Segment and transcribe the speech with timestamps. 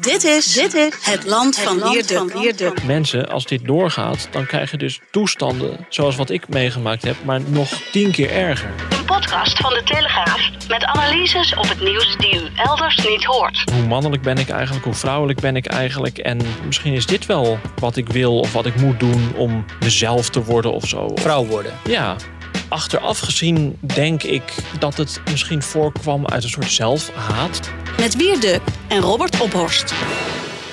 [0.00, 1.92] Dit is, dit is het land van
[2.34, 2.82] Leerduk.
[2.82, 7.40] Mensen, als dit doorgaat, dan krijg je dus toestanden zoals wat ik meegemaakt heb, maar
[7.46, 8.70] nog tien keer erger.
[8.90, 13.62] Een podcast van de Telegraaf met analyses op het nieuws die u elders niet hoort.
[13.72, 17.58] Hoe mannelijk ben ik eigenlijk, hoe vrouwelijk ben ik eigenlijk en misschien is dit wel
[17.80, 21.10] wat ik wil of wat ik moet doen om mezelf te worden of zo.
[21.14, 21.72] Vrouw worden.
[21.84, 22.16] Ja,
[22.68, 27.70] achteraf gezien denk ik dat het misschien voorkwam uit een soort zelfhaat.
[27.98, 29.94] Met Wierduk en Robert Ophorst.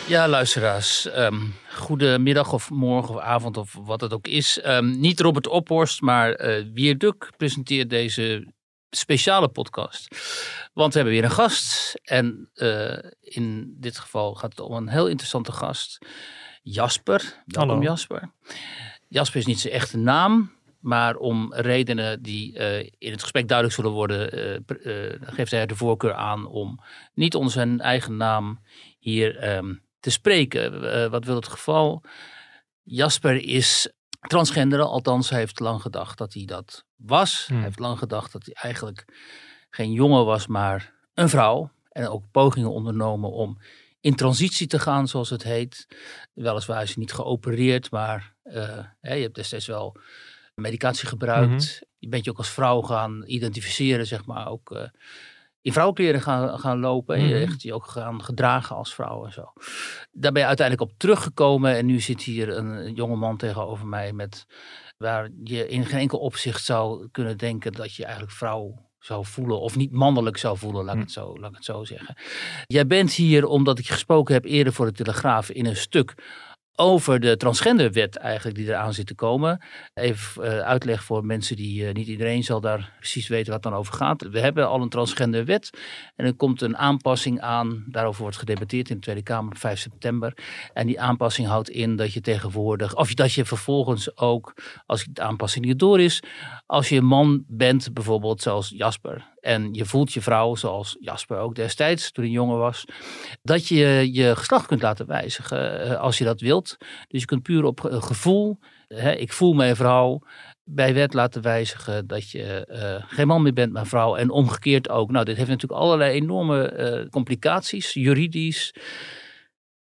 [0.08, 1.06] Ja, luisteraars.
[1.18, 4.66] Um, goedemiddag of morgen of avond of wat het ook is.
[4.66, 8.54] Um, niet Robert Ophorst, maar uh, Wierduk presenteert deze
[8.90, 10.08] speciale podcast.
[10.74, 11.94] Want we hebben weer een gast.
[12.04, 15.98] En uh, in dit geval gaat het om een heel interessante gast.
[16.62, 17.44] Jasper.
[17.46, 17.84] Welkom Hallo.
[17.84, 18.32] Jasper.
[19.08, 20.52] Jasper is niet zijn echte naam.
[20.84, 25.66] Maar om redenen die uh, in het gesprek duidelijk zullen worden, uh, uh, geeft hij
[25.66, 26.80] de voorkeur aan om
[27.14, 28.60] niet onder zijn eigen naam
[29.00, 31.12] hier um, te spreken.
[31.12, 32.04] wat wil het geval?
[32.82, 37.46] Jasper is transgender, althans hij heeft lang gedacht dat hij dat was.
[37.48, 37.56] Hmm.
[37.56, 39.06] Hij heeft lang gedacht dat hij eigenlijk
[39.70, 41.72] geen jongen was, maar een vrouw.
[41.92, 43.58] En ook pogingen ondernomen om
[44.00, 45.88] in transitie te gaan, zoals het heet.
[46.34, 49.98] Weliswaar is hij niet geopereerd, maar je hebt destijds wel
[50.56, 51.48] medicatie gebruikt.
[51.48, 51.88] Mm -hmm.
[51.98, 54.48] Je bent je ook als vrouw gaan identificeren, zeg maar.
[54.48, 54.82] Ook uh,
[55.62, 57.18] in vrouwenkleren gaan, gaan lopen.
[57.18, 57.34] Mm -hmm.
[57.34, 59.54] En je echt je ook gaan gedragen als vrouw en zo.
[60.12, 61.76] Daar ben je uiteindelijk op teruggekomen.
[61.76, 64.14] En nu zit hier een, een jonge man tegenover mij.
[64.14, 64.46] Met,
[64.98, 69.60] waar je in geen enkel opzicht zou kunnen denken dat je eigenlijk vrouw zou voelen.
[69.60, 72.16] Of niet mannelijk zou voelen, laat ik, het zo, laat ik het zo zeggen.
[72.66, 76.14] Jij bent hier omdat ik gesproken heb eerder voor de Telegraaf in een stuk
[76.76, 79.64] over de transgenderwet eigenlijk die eraan zit te komen.
[79.94, 83.74] Even uh, uitleg voor mensen die, uh, niet iedereen zal daar precies weten wat dan
[83.74, 84.22] over gaat.
[84.22, 85.70] We hebben al een transgenderwet
[86.16, 87.86] en er komt een aanpassing aan.
[87.88, 90.38] Daarover wordt gedebatteerd in de Tweede Kamer op 5 september.
[90.74, 94.54] En die aanpassing houdt in dat je tegenwoordig, of dat je vervolgens ook,
[94.86, 96.24] als de aanpassing niet door is,
[96.66, 101.38] als je een man bent bijvoorbeeld zoals Jasper en je voelt je vrouw zoals Jasper
[101.38, 102.86] ook destijds toen hij jonger was,
[103.42, 106.78] dat je je geslacht kunt laten wijzigen uh, als je dat wilt.
[107.08, 110.22] Dus je kunt puur op gevoel, hè, ik voel mijn vrouw,
[110.64, 114.16] bij wet laten wijzigen dat je uh, geen man meer bent, maar vrouw.
[114.16, 115.12] En omgekeerd ook.
[115.12, 118.74] Nou, dit heeft natuurlijk allerlei enorme uh, complicaties, juridisch,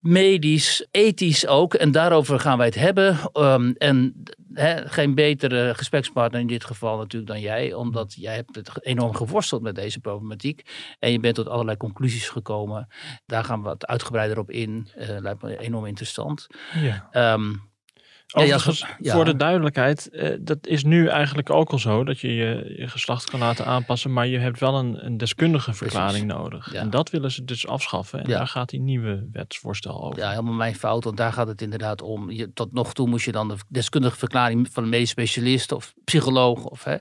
[0.00, 1.74] medisch, ethisch ook.
[1.74, 3.18] En daarover gaan wij het hebben.
[3.32, 7.72] Um, en he, geen betere gesprekspartner in dit geval natuurlijk dan jij.
[7.72, 10.62] Omdat jij hebt het enorm geworsteld met deze problematiek.
[10.98, 12.88] En je bent tot allerlei conclusies gekomen.
[13.26, 14.88] Daar gaan we wat uitgebreider op in.
[14.96, 16.46] Uh, lijkt me enorm interessant.
[16.74, 17.32] Ja.
[17.32, 17.74] Um,
[18.34, 19.12] Overigens, ja, ja.
[19.12, 22.88] voor de duidelijkheid, uh, dat is nu eigenlijk ook al zo dat je, je je
[22.88, 26.42] geslacht kan laten aanpassen, maar je hebt wel een, een deskundige verklaring Precies.
[26.42, 26.72] nodig.
[26.72, 26.80] Ja.
[26.80, 28.22] En dat willen ze dus afschaffen.
[28.22, 30.18] En daar gaat die nieuwe wetsvoorstel over.
[30.18, 32.30] Ja, helemaal mijn fout, want daar gaat het inderdaad om.
[32.30, 35.94] Je, tot nog toe moest je dan de deskundige verklaring van een medisch specialist of
[36.04, 36.96] psycholoog of, hè,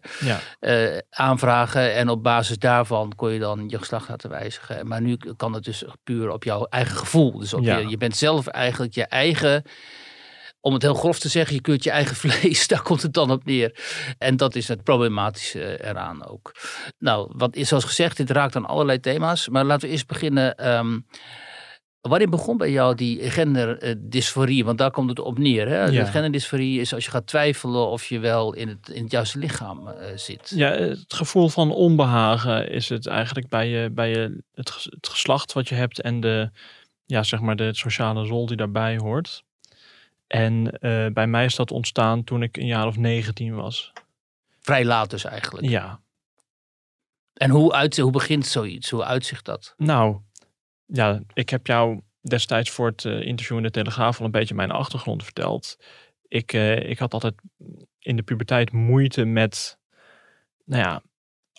[0.62, 1.94] uh, aanvragen.
[1.94, 4.88] En op basis daarvan kon je dan je geslacht laten wijzigen.
[4.88, 7.40] Maar nu kan het dus puur op jouw eigen gevoel.
[7.40, 9.64] Dus op je, je bent zelf eigenlijk je eigen
[10.66, 13.31] om het heel grof te zeggen, je keurt je eigen vlees, daar komt het dan
[13.31, 13.80] op neer.
[14.18, 16.56] En dat is het problematische eraan ook.
[17.00, 19.50] Nou, wat is zoals gezegd, dit raakt aan allerlei thema's.
[19.50, 20.70] Maar laten we eerst beginnen.
[20.78, 21.06] Um,
[22.02, 24.66] Wanneer begon bij jou die genderdysforie?
[24.66, 25.68] Want daar komt het op neer.
[25.68, 25.86] Hè?
[25.86, 26.06] Ja.
[26.06, 29.88] Genderdysforie is als je gaat twijfelen of je wel in het, in het juiste lichaam
[29.88, 30.52] uh, zit.
[30.56, 35.53] Ja, het gevoel van onbehagen is het eigenlijk bij, je, bij je, het, het geslacht
[35.53, 36.50] wat je hebt en de,
[37.06, 39.44] ja, zeg maar de sociale rol die daarbij hoort.
[40.28, 43.94] En uh, bij mij is dat ontstaan toen ik een jaar of 19 was.
[44.59, 45.68] Vrij laat dus eigenlijk.
[45.68, 46.02] Ja.
[47.34, 48.90] En hoe, uit, hoe begint zoiets?
[48.90, 49.74] Hoe uitzicht dat?
[49.78, 50.19] Nou,
[50.85, 54.56] ja, ik heb jou destijds voor het uh, interview in de Telegraaf al een beetje
[54.56, 55.78] mijn achtergrond verteld.
[56.28, 57.34] Ik, uh, ik had altijd
[58.00, 59.80] in de puberteit moeite met,
[60.66, 61.02] nou ja,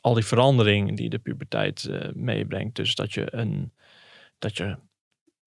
[0.00, 2.76] al die verandering die de puberteit meebrengt.
[2.76, 3.72] Dus dat je een,
[4.38, 4.76] dat je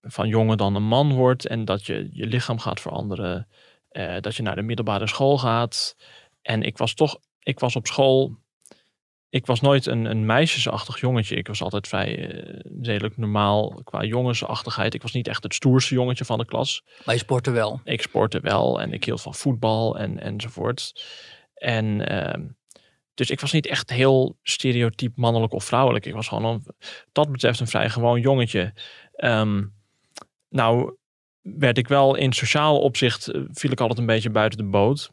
[0.02, 3.48] van jongen dan een man wordt en dat je je lichaam gaat veranderen.
[3.92, 5.96] Uh, dat je naar de middelbare school gaat.
[6.42, 8.38] En ik was toch, ik was op school,
[9.30, 11.36] ik was nooit een, een meisjesachtig jongetje.
[11.36, 14.94] Ik was altijd vrij uh, redelijk normaal qua jongensachtigheid.
[14.94, 16.84] Ik was niet echt het stoerste jongetje van de klas.
[17.06, 17.82] Maar je sportte wel?
[17.84, 21.06] Ik sportte wel en ik hield van voetbal en, enzovoort.
[21.54, 22.50] En uh,
[23.14, 26.06] dus ik was niet echt heel stereotyp mannelijk of vrouwelijk.
[26.06, 26.66] Ik was gewoon, een,
[27.12, 28.74] dat betreft, een vrij gewoon jongetje.
[29.18, 29.78] Um,
[30.50, 30.96] nou,
[31.42, 35.12] werd ik wel in sociaal opzicht, viel ik altijd een beetje buiten de boot.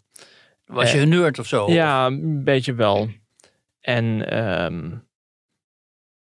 [0.64, 1.70] Was je een nerd of zo?
[1.70, 3.08] Ja, een beetje wel.
[3.80, 5.06] En um,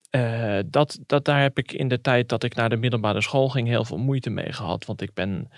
[0.10, 3.50] eh, dat, dat, daar heb ik in de tijd dat ik naar de middelbare school
[3.50, 4.86] ging heel veel moeite mee gehad.
[4.86, 5.50] Want ik ben,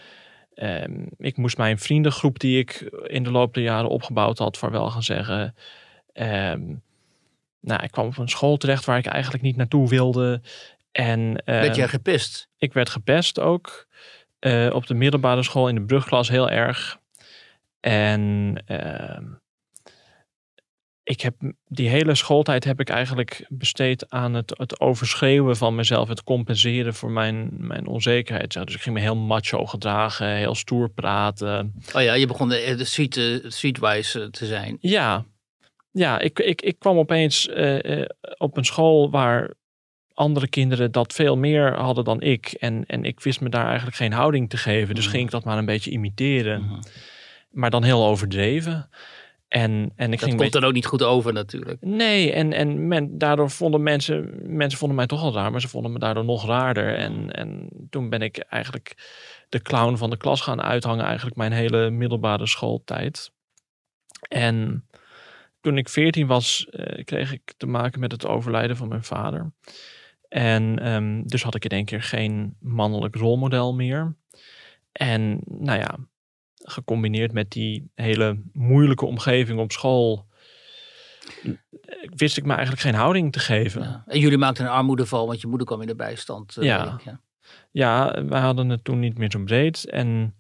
[0.54, 4.90] ehm, ik moest mijn vriendengroep die ik in de loop der jaren opgebouwd had, vaarwel
[4.90, 5.56] gaan zeggen.
[6.14, 6.76] Ehm,
[7.60, 10.42] nou, ik kwam op een school terecht waar ik eigenlijk niet naartoe wilde.
[10.92, 12.50] En, Werd ehm, jij gepest?
[12.62, 13.88] Ik werd gepest ook.
[14.40, 17.00] eh, op de middelbare school in de brugklas heel erg.
[17.80, 19.26] En ehm,
[21.04, 21.36] ik heb
[21.68, 26.08] die hele schooltijd heb ik eigenlijk besteed aan het, het overschreeuwen van mezelf.
[26.08, 28.54] Het compenseren voor mijn, mijn onzekerheid.
[28.54, 31.74] Dus ik ging me heel macho gedragen, heel stoer praten.
[31.94, 34.78] Oh ja, je begon de, de street, eh, streetwise eh, te zijn.
[34.80, 35.26] Ja,
[35.92, 39.54] ja ik, ik, ik kwam opeens eh, eh, op een school waar
[40.14, 42.48] andere kinderen dat veel meer hadden dan ik.
[42.52, 44.96] En, en ik wist me daar eigenlijk geen houding te geven.
[44.96, 45.14] Dus Mhm.
[45.14, 46.64] ging ik dat maar een beetje imiteren.
[46.64, 46.80] Mhm.
[47.52, 48.90] Maar dan heel overdreven.
[49.48, 50.60] En, en ik Dat ging komt beetje...
[50.60, 51.78] dan ook niet goed over natuurlijk.
[51.82, 54.40] Nee, en, en men, daardoor vonden mensen...
[54.44, 56.96] Mensen vonden mij toch al raar, maar ze vonden me daardoor nog raarder.
[56.96, 58.96] En, en toen ben ik eigenlijk
[59.50, 61.06] de clown van de klas gaan uithangen.
[61.06, 63.32] Eigenlijk mijn hele middelbare schooltijd.
[64.30, 64.86] En
[65.62, 69.52] toen ik 14 was, eh, kreeg ik te maken met het overlijden van mijn vader.
[70.32, 74.16] En ehm, dus had ik in één keer geen mannelijk rolmodel meer.
[74.92, 75.98] En nou ja,
[76.56, 80.26] gecombineerd met die hele moeilijke omgeving op school,
[81.44, 81.52] eh,
[82.16, 83.82] wist ik me eigenlijk geen houding te geven.
[83.82, 84.04] Ja.
[84.08, 86.58] En jullie maakten een armoedeval, want je moeder kwam in de bijstand.
[86.58, 86.94] eh, Ja.
[86.94, 87.20] ik, ja.
[87.72, 89.90] Ja, wij hadden het toen niet meer zo breed.
[89.90, 90.36] En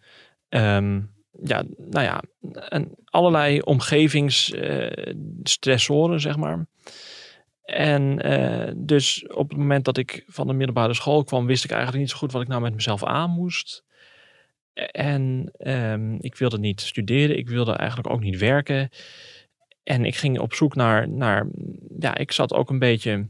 [0.50, 1.02] ehm,
[1.44, 2.22] ja, nou ja,
[2.70, 6.66] en allerlei omgevingsstressoren, zeg maar.
[7.72, 11.72] En eh, dus op het moment dat ik van de middelbare school kwam, wist ik
[11.72, 13.84] eigenlijk niet zo goed wat ik nou met mezelf aan moest.
[14.92, 18.90] En ehm, ik wilde niet studeren, ik wilde eigenlijk ook niet werken.
[19.84, 21.48] En ik ging op zoek naar, naar
[22.00, 23.28] ja, ik zat ook een beetje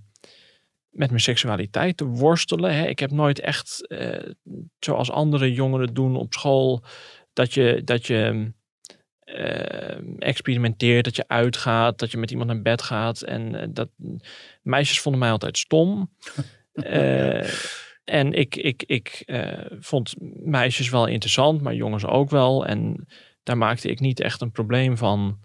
[0.90, 2.76] met mijn seksualiteit te worstelen.
[2.76, 2.88] Hè.
[2.88, 4.32] Ik heb nooit echt, eh,
[4.80, 6.84] zoals andere jongeren doen op school,
[7.34, 8.52] dat je, dat je
[10.20, 13.22] experimenteert, dat je uitgaat, dat je met iemand naar bed gaat.
[13.22, 13.90] En eh, dat
[14.62, 16.10] meisjes vonden mij altijd stom.
[16.74, 17.50] Eh,
[18.04, 20.14] en ik, ik, ik eh, vond
[20.44, 22.66] meisjes wel interessant, maar jongens ook wel.
[22.66, 23.08] En
[23.44, 25.40] daar maakte ik niet echt een probleem van.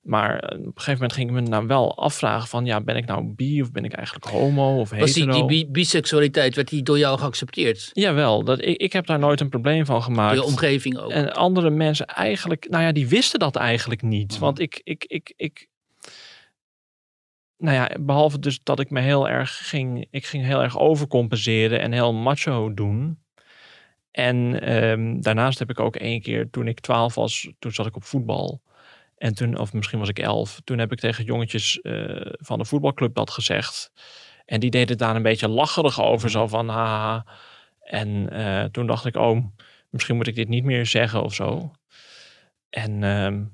[0.00, 2.64] Maar eh, op een gegeven moment ging ik me nou wel afvragen van...
[2.64, 5.46] ja, ben ik nou bi of ben ik eigenlijk homo of Was die, hetero?
[5.46, 7.90] die bi- biseksualiteit, werd die door jou geaccepteerd?
[7.92, 10.34] Jawel, dat, ik, ik heb daar nooit een probleem van Door gemaakt.
[10.34, 11.10] je omgeving ook?
[11.10, 14.38] En andere mensen eigenlijk, nou ja, die wisten dat eigenlijk niet.
[14.38, 15.68] Want ik, ik, ik, ik,
[17.56, 21.80] nou ja, behalve dus dat ik me heel erg ging, ik ging heel erg overcompenseren
[21.80, 23.18] en heel macho doen.
[24.10, 27.96] En ehm, daarnaast heb ik ook één keer, toen ik twaalf was, toen zat ik
[27.96, 28.62] op voetbal.
[29.20, 32.64] En toen, of misschien was ik elf, toen heb ik tegen jongetjes eh, van de
[32.64, 33.92] voetbalclub dat gezegd.
[34.44, 37.26] En die deden daar een beetje lacherig over, zo van haha.
[37.80, 39.44] En eh, toen dacht ik, oh,
[39.90, 41.72] misschien moet ik dit niet meer zeggen of zo.
[42.70, 43.44] En ehm,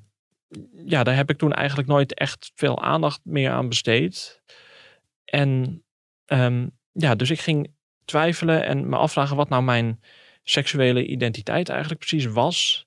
[0.85, 4.43] ja, daar heb ik toen eigenlijk nooit echt veel aandacht meer aan besteed.
[5.25, 5.83] En
[6.27, 7.75] ehm, ja, dus ik ging
[8.05, 10.01] twijfelen en me afvragen wat nou mijn
[10.43, 12.87] seksuele identiteit eigenlijk precies was.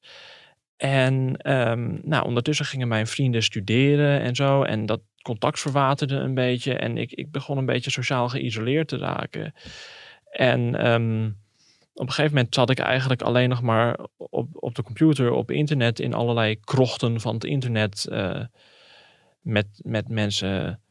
[0.80, 4.64] En ehm, nou, ondertussen gingen mijn vrienden studeren en zo.
[4.64, 6.74] En dat contact verwaterde een beetje.
[6.74, 9.54] En ik, ik begon een beetje sociaal geïsoleerd te raken.
[10.32, 11.26] En ehm,
[11.94, 15.52] op een gegeven moment zat ik eigenlijk alleen nog maar op, op de computer, op
[15.52, 18.06] internet, in allerlei krochten van het internet.
[18.06, 18.44] eh,
[19.42, 20.82] met, met mensen.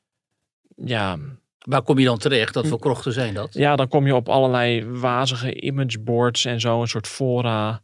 [0.77, 1.19] Ja,
[1.59, 2.55] Waar kom je dan terecht?
[2.55, 3.55] Dat voor krochten zijn dat?
[3.55, 7.83] ja, dan kom je op allerlei wazige imageboards en zo, een soort fora.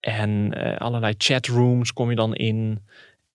[0.00, 2.84] En eh, allerlei chatrooms kom je dan in.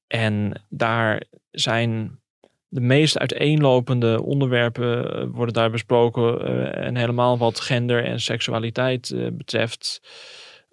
[0.07, 2.19] En daar zijn
[2.67, 6.45] de meest uiteenlopende onderwerpen eh, worden daar besproken.
[6.45, 10.01] eh, en helemaal wat gender en seksualiteit betreft.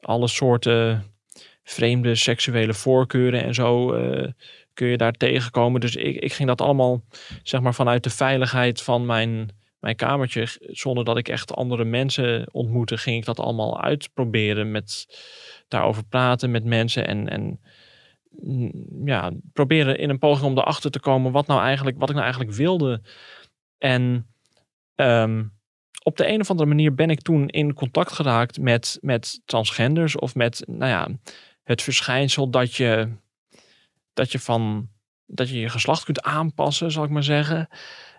[0.00, 1.04] Alle soorten
[1.62, 3.94] vreemde seksuele voorkeuren en zo
[4.74, 5.80] kun je daar tegenkomen.
[5.80, 7.02] Dus ik, ik ging dat allemaal
[7.42, 9.48] zeg maar vanuit de veiligheid van mijn,
[9.80, 15.06] mijn kamertje, zonder dat ik echt andere mensen ontmoette, ging ik dat allemaal uitproberen met
[15.68, 17.60] daarover praten met mensen en, en
[18.30, 22.14] mm, ja, proberen in een poging om erachter te komen wat nou eigenlijk, wat ik
[22.14, 23.02] nou eigenlijk wilde.
[23.78, 24.26] En
[24.94, 25.44] ehm,
[26.02, 30.16] op de een of andere manier ben ik toen in contact geraakt met, met transgenders
[30.16, 31.08] of met, nou ja,
[31.62, 33.08] het verschijnsel dat je,
[34.12, 34.88] dat je van,
[35.26, 37.68] dat je je geslacht kunt aanpassen, zal ik maar zeggen.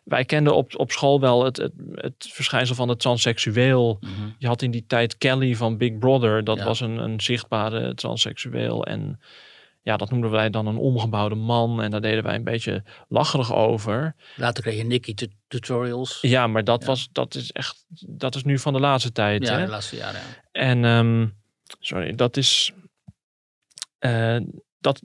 [0.03, 3.97] Wij kenden op, op school wel het, het, het verschijnsel van het transseksueel.
[3.99, 4.11] Mhm.
[4.37, 6.43] Je had in die tijd Kelly van Big Brother.
[6.43, 6.63] Dat Ja.
[6.65, 8.85] was een, een zichtbare transseksueel.
[8.85, 9.19] En
[9.81, 11.81] ja, dat noemden wij dan een omgebouwde man.
[11.81, 14.15] En daar deden wij een beetje lacherig over.
[14.35, 16.17] Later kreeg je Nicky tu- tutorials.
[16.21, 16.87] Ja, maar dat Ja.
[16.87, 19.47] was, dat is echt, dat is nu van de laatste tijd.
[19.47, 19.65] Ja, hè?
[19.65, 20.21] de laatste jaren.
[20.21, 20.61] Ja.
[20.61, 21.27] En ehm,
[21.79, 22.71] sorry, dat is.
[23.99, 24.37] eh,
[24.79, 25.01] dat,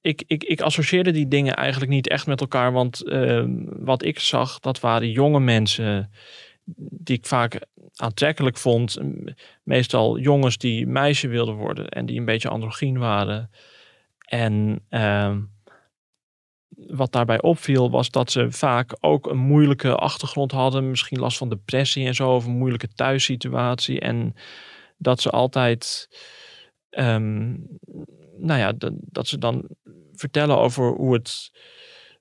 [0.00, 2.72] ik, ik, ik associeerde die dingen eigenlijk niet echt met elkaar.
[2.72, 6.10] Want ehm, wat ik zag, dat waren jonge mensen
[6.74, 8.98] die ik vaak aantrekkelijk vond.
[9.62, 13.50] Meestal jongens die meisje wilden worden en die een beetje androgyn waren.
[14.18, 15.40] En ehm,
[16.86, 20.90] wat daarbij opviel was dat ze vaak ook een moeilijke achtergrond hadden.
[20.90, 24.00] Misschien last van depressie en zo, of een moeilijke thuissituatie.
[24.00, 24.34] En
[24.96, 26.08] dat ze altijd,
[26.90, 27.54] ehm,
[28.40, 29.68] nou ja, dat, dat ze dan
[30.12, 31.50] vertellen over hoe het,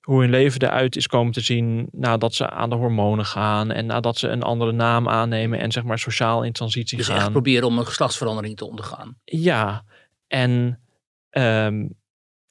[0.02, 3.86] hoe hun leven eruit is komen te zien nadat ze aan de hormonen gaan en
[3.86, 7.18] nadat ze een andere naam aannemen en zeg maar sociaal in transitie Dus gaan.
[7.18, 9.18] echt proberen om een geslachtsverandering te ondergaan.
[9.24, 9.84] Ja,
[10.28, 10.82] en,
[11.30, 11.88] ehm,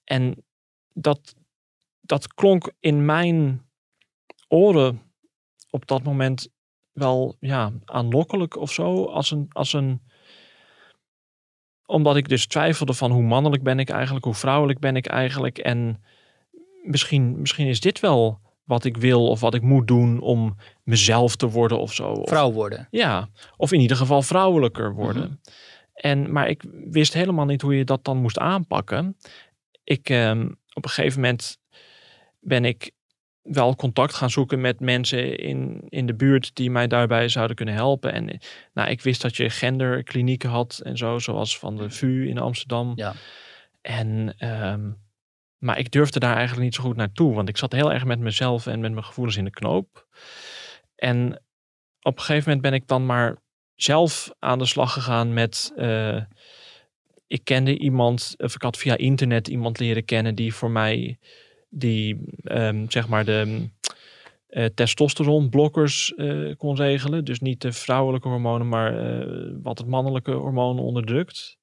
[0.05, 0.45] en
[0.93, 1.35] dat,
[2.01, 3.67] dat klonk in mijn
[4.49, 5.03] oren
[5.71, 6.49] op dat moment
[6.93, 9.05] wel ja, aanlokkelijk of zo.
[9.05, 10.03] Als een, als een,
[11.89, 15.59] omdat ik dus twijfelde van hoe mannelijk ben ik eigenlijk, hoe vrouwelijk ben ik eigenlijk.
[15.59, 16.03] En
[16.83, 21.37] misschien, misschien is dit wel wat ik wil of wat ik moet doen om mezelf
[21.37, 22.09] te worden of zo.
[22.09, 22.89] Of- Vrouw worden.
[22.91, 25.23] ja, of in ieder geval vrouwelijker worden.
[25.23, 25.33] Mhm.
[25.95, 29.17] En, maar ik wist helemaal niet hoe je dat dan moest aanpakken.
[29.85, 31.59] Ik, ehm, op een gegeven moment
[32.41, 32.91] ben ik
[33.51, 37.75] wel contact gaan zoeken met mensen in, in de buurt die mij daarbij zouden kunnen
[37.75, 38.13] helpen.
[38.13, 38.41] En
[38.73, 42.93] nou, ik wist dat je genderklinieken had en zo, zoals van de VU in Amsterdam.
[42.95, 43.15] Ja.
[43.81, 44.91] En, ehm,
[45.59, 48.19] maar ik durfde daar eigenlijk niet zo goed naartoe, want ik zat heel erg met
[48.19, 50.07] mezelf en met mijn gevoelens in de knoop.
[50.95, 51.43] En
[52.03, 53.37] op een gegeven moment ben ik dan maar
[53.75, 55.73] zelf aan de slag gegaan met.
[55.77, 56.21] eh,
[57.29, 61.19] ik kende iemand, of ik had via internet iemand leren kennen die voor mij,
[61.69, 63.69] die ehm, zeg maar de
[64.49, 67.25] eh testosteronblokkers eh, kon regelen.
[67.25, 71.59] Dus niet de vrouwelijke hormonen, maar eh, wat het mannelijke hormoon onderdrukt.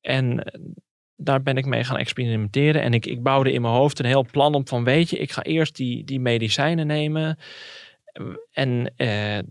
[0.00, 0.52] En
[1.16, 2.82] daar ben ik mee gaan experimenteren.
[2.82, 5.30] En ik, ik bouwde in mijn hoofd een heel plan op van, weet je, ik
[5.32, 7.38] ga eerst die, die medicijnen nemen.
[8.52, 8.94] En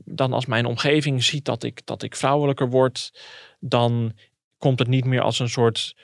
[0.05, 3.11] dan als mijn omgeving ziet dat ik, dat ik vrouwelijker word,
[3.59, 4.13] dan
[4.57, 5.95] komt het niet meer als een soort,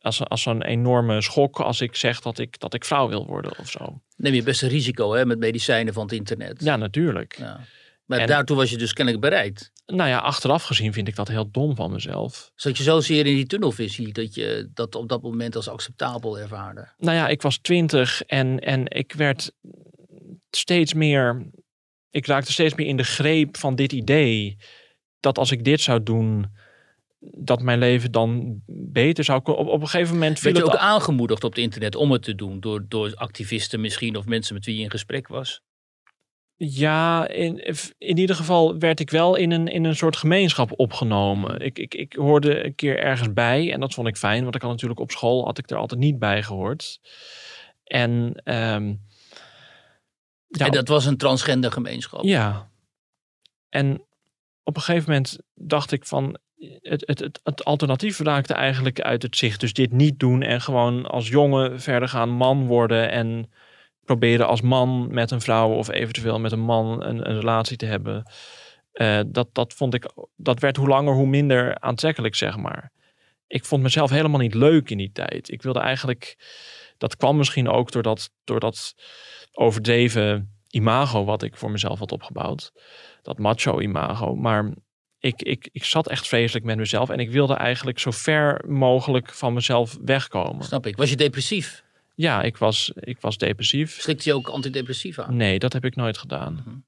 [0.00, 3.58] als, als een enorme schok als ik zeg dat ik, dat ik vrouw wil worden
[3.58, 4.00] of zo.
[4.16, 6.62] Neem je best een risico hè, met medicijnen van het internet.
[6.64, 7.36] Ja, natuurlijk.
[7.38, 7.60] Ja.
[8.04, 9.72] Maar En- daartoe was je dus kennelijk bereid.
[9.86, 12.50] Nou ja, achteraf gezien vind ik dat heel dom van mezelf.
[12.54, 16.88] Zat je zozeer in die tunnelvisie dat je dat op dat moment als acceptabel ervaarde?
[16.98, 19.52] Nou ja, ik was twintig en, en ik werd
[20.50, 21.50] steeds meer.
[22.10, 24.56] Ik raakte steeds meer in de greep van dit idee.
[25.20, 26.46] Dat als ik dit zou doen,
[27.20, 29.62] dat mijn leven dan beter zou kunnen.
[29.62, 32.34] Op, op een gegeven moment Werd je ook aangemoedigd op het internet om het te
[32.34, 32.60] doen?
[32.60, 35.62] Door, door activisten misschien of mensen met wie je in gesprek was?
[36.56, 41.60] Ja, in, in ieder geval werd ik wel in een, in een soort gemeenschap opgenomen.
[41.60, 44.62] Ik, ik, ik hoorde een keer ergens bij en dat vond ik fijn, want ik
[44.62, 47.00] had natuurlijk op school had ik er altijd niet bij gehoord.
[47.84, 48.94] En, ehm,
[50.46, 52.24] ja, En dat was een transgender gemeenschap.
[52.24, 52.70] ja.
[53.68, 54.04] En
[54.62, 56.38] op een gegeven moment dacht ik van
[56.80, 59.60] het, alternatief raakte eigenlijk uit het zicht.
[59.60, 63.50] Dus dit niet doen en gewoon als jongen verder gaan man worden en
[64.04, 67.86] proberen als man met een vrouw of eventueel met een man een, een relatie te
[67.86, 68.30] hebben.
[68.92, 72.92] Eh, dat, dat vond ik, dat werd hoe langer hoe minder aantrekkelijk, zeg maar.
[73.46, 75.50] Ik vond mezelf helemaal niet leuk in die tijd.
[75.50, 76.36] Ik wilde eigenlijk,
[76.98, 78.72] dat kwam misschien ook door dat, door
[79.52, 82.72] overdreven imago wat ik voor mezelf had opgebouwd.
[83.22, 84.34] Dat macho imago.
[84.34, 84.72] Maar
[85.20, 89.32] ik, ik, ik zat echt vreselijk met mezelf en ik wilde eigenlijk zo ver mogelijk
[89.32, 90.64] van mezelf wegkomen.
[90.64, 90.96] Snap ik.
[90.96, 91.82] Was je depressief?
[92.14, 94.00] Ja, ik was, ik was depressief.
[94.00, 95.30] Slikte je ook antidepressiva?
[95.30, 96.84] Nee, dat heb ik nooit gedaan.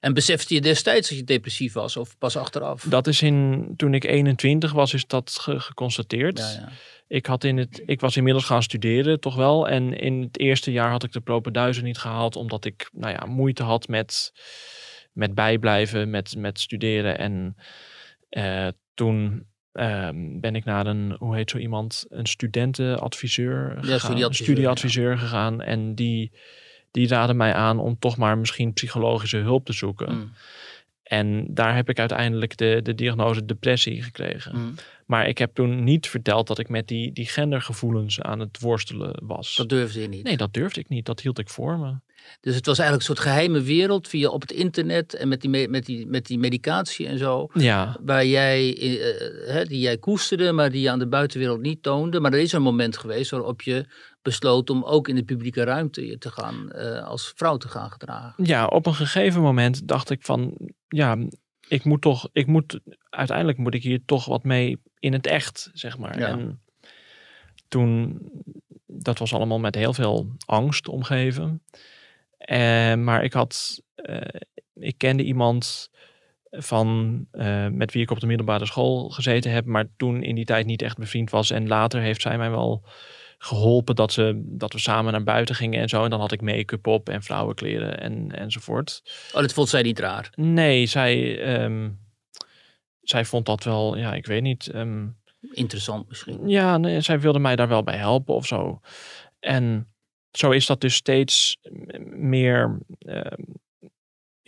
[0.00, 2.82] En besefte je destijds dat je depressief was of pas achteraf?
[2.82, 6.38] Dat is in, toen ik 21 was, is dat ge- geconstateerd.
[6.38, 6.68] Ja, ja.
[7.08, 9.68] Ik, had in het, ik was inmiddels gaan studeren, toch wel.
[9.68, 13.26] En in het eerste jaar had ik de propenduizen niet gehaald, omdat ik nou ja,
[13.26, 14.32] moeite had met,
[15.12, 17.18] met bijblijven, met, met studeren.
[17.18, 17.56] En
[18.28, 23.98] eh, toen ehm, ben ik naar een, hoe heet zo iemand, een studentenadviseur gegaan.
[23.98, 25.62] studieadviseur, een studieadviseur gegaan.
[25.62, 26.32] En die,
[26.90, 30.14] die raadde mij aan om toch maar misschien psychologische hulp te zoeken.
[30.14, 30.32] Mm.
[31.08, 34.56] En daar heb ik uiteindelijk de, de diagnose depressie gekregen.
[34.56, 34.74] Mm.
[35.06, 39.22] Maar ik heb toen niet verteld dat ik met die, die gendergevoelens aan het worstelen
[39.24, 39.56] was.
[39.56, 40.24] Dat durfde je niet.
[40.24, 41.06] Nee, dat durfde ik niet.
[41.06, 41.94] Dat hield ik voor me.
[42.40, 45.50] Dus het was eigenlijk een soort geheime wereld via op het internet en met die,
[45.50, 47.48] me- met die, met die medicatie en zo.
[47.54, 51.82] Ja, Waar jij, eh, hè, die jij koesterde, maar die je aan de buitenwereld niet
[51.82, 52.20] toonde.
[52.20, 53.86] Maar er is een moment geweest waarop je
[54.28, 58.44] besloot om ook in de publieke ruimte te gaan, eh, als vrouw te gaan gedragen.
[58.44, 60.54] ja, op een gegeven moment dacht ik van,
[60.88, 61.16] ja,
[61.68, 62.80] ik moet toch, ik moet,
[63.10, 66.18] uiteindelijk moet ik hier toch wat mee in het echt, zeg maar.
[66.18, 66.28] Ja.
[66.28, 66.60] En
[67.68, 68.18] toen,
[68.86, 71.62] dat was allemaal met heel veel angst omgeven.
[72.38, 74.40] Eh, maar ik had, eh,
[74.74, 75.90] ik kende iemand
[76.50, 77.26] van,
[77.70, 80.82] met wie ik op de middelbare school gezeten heb, maar toen in die tijd niet
[80.82, 81.50] echt bevriend was.
[81.50, 82.84] En later heeft zij mij wel
[83.38, 86.04] geholpen dat, ze, dat we samen naar buiten gingen en zo.
[86.04, 89.02] En dan had ik make-up op en vrouwenkleren en, enzovoort.
[89.32, 90.32] Oh, dat vond zij niet raar.
[90.34, 91.90] Nee, zij, ehm,
[93.00, 94.66] zij vond dat wel, ja, ik weet niet.
[94.66, 95.06] ehm,
[95.52, 96.48] Interessant misschien.
[96.48, 98.80] ja, nee, zij wilde mij daar wel bij helpen of zo.
[99.38, 99.92] En
[100.30, 101.58] zo is dat dus steeds
[102.06, 103.42] meer ehm,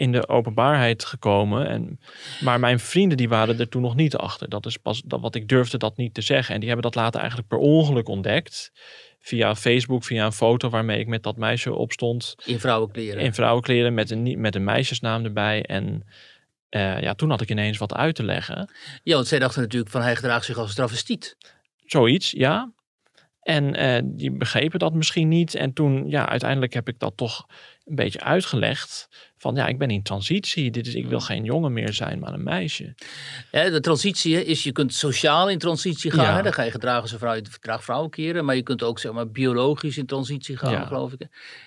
[0.01, 1.69] in de openbaarheid gekomen.
[1.69, 2.01] En,
[2.41, 4.49] maar mijn vrienden die waren er toen nog niet achter.
[4.49, 6.55] Dat is pas dat, wat ik durfde dat niet te zeggen.
[6.55, 8.73] En die hebben dat later eigenlijk per ongeluk ontdekt.
[9.19, 12.35] Via Facebook, via een foto waarmee ik met dat meisje opstond.
[12.45, 13.23] In vrouwenkleren.
[13.23, 15.63] In vrouwenkleren met een, met een meisjesnaam erbij.
[15.63, 16.05] En
[16.69, 18.71] eh, ja, toen had ik ineens wat uit te leggen.
[19.03, 21.37] Ja, want zij dachten natuurlijk van hij gedraagt zich als een travestiet.
[21.85, 22.73] Zoiets, ja.
[23.41, 25.55] En eh, die begrepen dat misschien niet.
[25.55, 27.47] En toen, ja, uiteindelijk heb ik dat toch
[27.91, 29.09] een beetje uitgelegd.
[29.37, 30.71] Van ja, ik ben in transitie.
[30.71, 32.95] Dit is, ik wil geen jongen meer zijn, maar een meisje.
[33.51, 36.25] De transitie is, je kunt sociaal in transitie gaan.
[36.25, 36.37] Ja.
[36.37, 38.45] Hè, dan ga je gedragen als een vrouw, je draagt vrouwenkeren.
[38.45, 40.87] Maar je kunt ook zeg maar biologisch in transitie gaan, Ja.
[40.87, 41.27] geloof ik.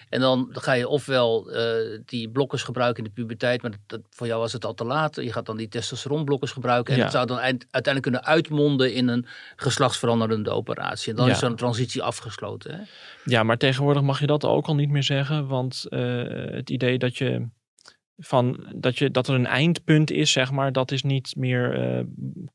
[0.10, 3.62] En dan ga je ofwel eh, die blokkers gebruiken in de puberteit.
[3.62, 5.16] Maar dat, dat- voor jou was het al te laat.
[5.16, 6.94] Je gaat dan die testosteronblokkers gebruiken.
[6.94, 9.26] En dat zou dan eind- uiteindelijk kunnen uitmonden in een
[9.56, 11.10] geslachtsveranderende operatie.
[11.12, 12.74] En dan is zo'n transitie afgesloten.
[12.76, 12.82] Hè?
[13.26, 15.48] Ja, maar tegenwoordig mag je dat ook al niet meer zeggen.
[15.48, 16.13] Want eh,
[16.56, 17.48] het idee dat je
[18.18, 21.74] van dat, je, dat er een eindpunt is, zeg maar, dat is niet meer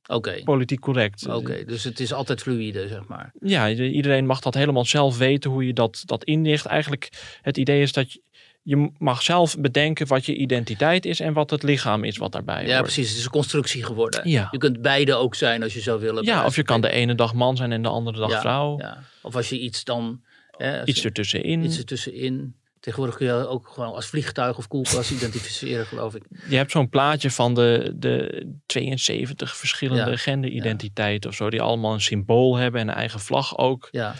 [0.06, 1.26] eh, politiek correct.
[1.28, 3.32] Oké, dus het is altijd fluïde, zeg maar.
[3.40, 6.66] Ja, iedereen mag dat helemaal zelf weten hoe je dat, dat inricht.
[6.66, 7.08] Eigenlijk
[7.42, 8.22] het idee is dat je,
[8.62, 12.66] je mag zelf bedenken wat je identiteit is en wat het lichaam is wat daarbij
[12.66, 12.82] Ja, hoort.
[12.82, 13.08] precies.
[13.08, 14.28] Het is een constructie geworden.
[14.30, 14.48] Ja.
[14.50, 16.24] Je kunt beide ook zijn als je zou willen.
[16.24, 18.78] Ja, of je kan de ene dag man zijn en de andere dag Ja, vrouw.
[18.78, 19.02] Ja.
[19.22, 20.20] Of als je iets dan...
[20.56, 21.64] Hè, Iets je- ertussenin.
[21.64, 22.54] iets ertussenin.
[22.80, 26.22] Tegenwoordig kun je ook gewoon als vliegtuig of koelkast identificeren, geloof ik.
[26.48, 31.92] Je hebt zo'n plaatje van de, de 72 verschillende Ja, genderidentiteiten of zo, die allemaal
[31.92, 33.88] een symbool hebben en een eigen vlag ook.
[33.90, 34.14] Ja.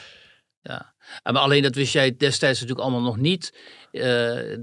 [0.63, 0.95] ja.
[1.23, 3.53] Maar alleen dat wist jij destijds natuurlijk allemaal nog niet.
[3.93, 4.03] Eh,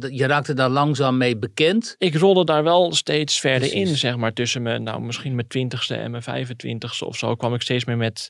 [0.09, 1.95] je raakte daar langzaam mee bekend.
[1.97, 3.89] Ik rolde daar wel steeds verder Precies.
[3.89, 7.53] in, zeg maar, tussen mijn, nou, misschien mijn twintigste en mijn 25ste of zo, kwam
[7.53, 8.29] ik steeds meer met,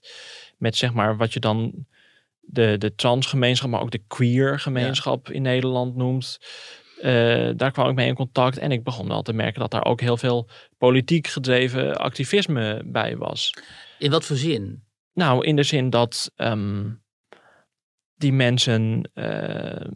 [0.57, 1.85] met zeg maar, wat je dan
[2.45, 6.39] de, de transgemeenschap, maar ook de queer gemeenschap in Nederland noemt.
[7.01, 9.85] Eh, daar kwam ik mee in contact en ik begon wel te merken dat daar
[9.85, 13.53] ook heel veel politiek gedreven activisme bij was.
[13.99, 14.83] In wat voor zin?
[15.13, 16.91] Nou, in de zin dat ehm,
[18.15, 19.89] die mensen, eh,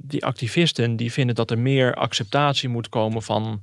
[0.00, 3.62] die activisten, die vinden dat er meer acceptatie moet komen van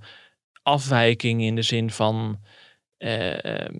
[0.63, 2.39] afwijking in de zin van
[3.05, 3.73] ehm,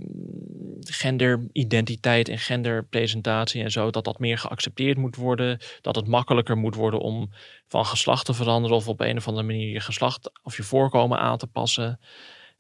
[0.79, 6.75] genderidentiteit en genderpresentatie en zo, dat dat meer geaccepteerd moet worden, dat het makkelijker moet
[6.75, 7.29] worden om
[7.67, 11.19] van geslacht te veranderen of op een of andere manier je geslacht of je voorkomen
[11.19, 11.99] aan te passen.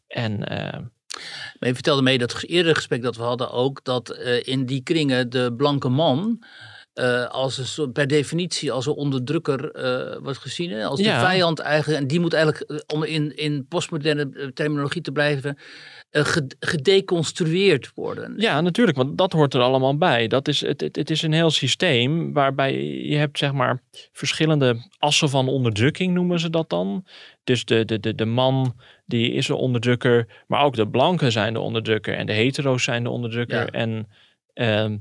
[0.07, 0.79] En eh,
[1.59, 4.83] Maar je vertelde mee dat eerdere gesprek dat we hadden ook, dat eh, in die
[4.83, 6.43] kringen de blanke man
[6.93, 9.59] eh, als een soort, per definitie als een onderdrukker
[10.21, 10.71] wordt gezien.
[10.71, 10.85] Hè?
[10.85, 11.19] Als de Ja.
[11.19, 15.57] vijand eigenlijk, en die moet eigenlijk, om in, in postmoderne terminologie te blijven,
[16.59, 18.33] gedeconstrueerd worden.
[18.37, 20.27] Ja, natuurlijk, want dat hoort er allemaal bij.
[20.27, 25.29] Dat is, het, het, is een heel systeem waarbij je hebt zeg maar verschillende assen
[25.29, 27.05] van onderdrukking noemen ze dat dan.
[27.43, 28.75] Dus de, de, de, de man
[29.05, 33.03] die is de onderdrukker, maar ook de blanken zijn de onderdrukker en de hetero's zijn
[33.03, 33.59] de onderdrukker.
[33.59, 33.67] Ja.
[33.67, 34.07] En
[34.53, 34.97] ehm,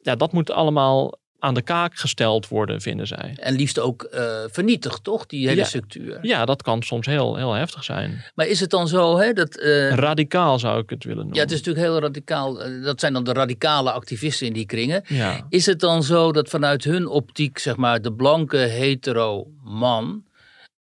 [0.00, 3.36] ja, dat moet allemaal aan de kaak gesteld worden, vinden zij.
[3.40, 5.26] En liefst ook eh, vernietigd, toch?
[5.26, 5.66] Die hele Ja.
[5.66, 6.18] structuur.
[6.22, 8.24] Ja, dat kan soms heel, heel heftig zijn.
[8.34, 9.56] Maar is het dan zo hè, dat...
[9.58, 11.36] eh, Radicaal zou ik het willen noemen.
[11.36, 12.62] ja, het is natuurlijk heel radicaal.
[12.62, 15.02] eh, Dat zijn dan de radicale activisten in die kringen.
[15.08, 15.46] Ja.
[15.48, 20.22] Is het dan zo dat vanuit hun optiek, zeg maar, de blanke hetero man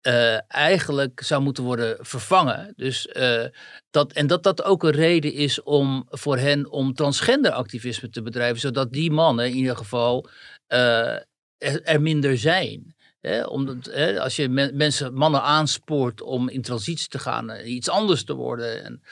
[0.00, 2.72] eh, eigenlijk zou moeten worden vervangen?
[2.76, 3.44] Dus, eh,
[3.90, 8.22] dat, en dat dat ook een reden is om voor hen om transgender activisme te
[8.22, 10.28] bedrijven, zodat die mannen in ieder geval
[10.66, 11.14] eh,
[11.58, 12.94] er, er minder zijn.
[13.48, 18.34] Omdat, als je men- mensen, mannen aanspoort om in transitie te gaan, iets anders te
[18.34, 18.84] worden.
[18.84, 19.02] En,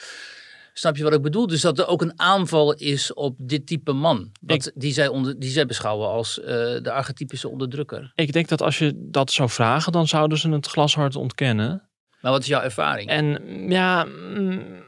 [0.79, 1.47] snap je wat ik bedoel?
[1.47, 4.33] Dus dat er ook een aanval is op dit type man.
[4.41, 6.47] Wat, die, zij onder, die zij beschouwen als eh,
[6.83, 8.13] de archetypische onderdrukker.
[8.15, 11.89] Ik denk dat als je dat zou vragen, dan zouden ze het glashard ontkennen.
[12.21, 13.09] Maar wat is jouw ervaring?
[13.09, 14.83] En ja, mm,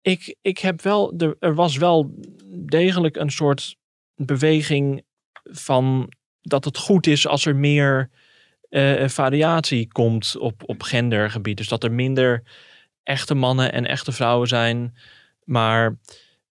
[0.00, 2.14] ik, ik heb wel, er, er was wel
[2.46, 3.76] degelijk een soort
[4.14, 5.04] beweging
[5.44, 8.10] van dat het goed is als er meer
[8.68, 11.56] eh, variatie komt op, op gendergebied.
[11.56, 12.42] Dus dat er minder
[13.08, 14.96] echte mannen en echte vrouwen zijn.
[15.44, 15.98] Maar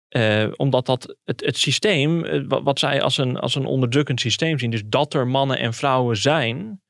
[0.09, 4.21] eh, omdat dat het, het systeem, eh, wat, wat zij als een, als een onderdrukkend
[4.21, 6.83] systeem zien, dus dat er mannen en vrouwen zijn,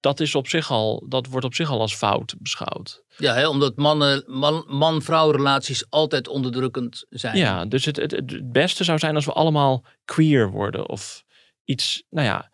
[0.00, 3.02] dat, is op zich al, dat wordt op zich al als fout beschouwd.
[3.16, 7.36] Ja, hè, omdat mannen, man- man-vrouw relaties altijd onderdrukkend zijn.
[7.36, 10.88] Ja, dus het, het, het beste zou zijn als we allemaal queer worden.
[10.88, 11.24] Of
[11.64, 12.50] iets, nou ja,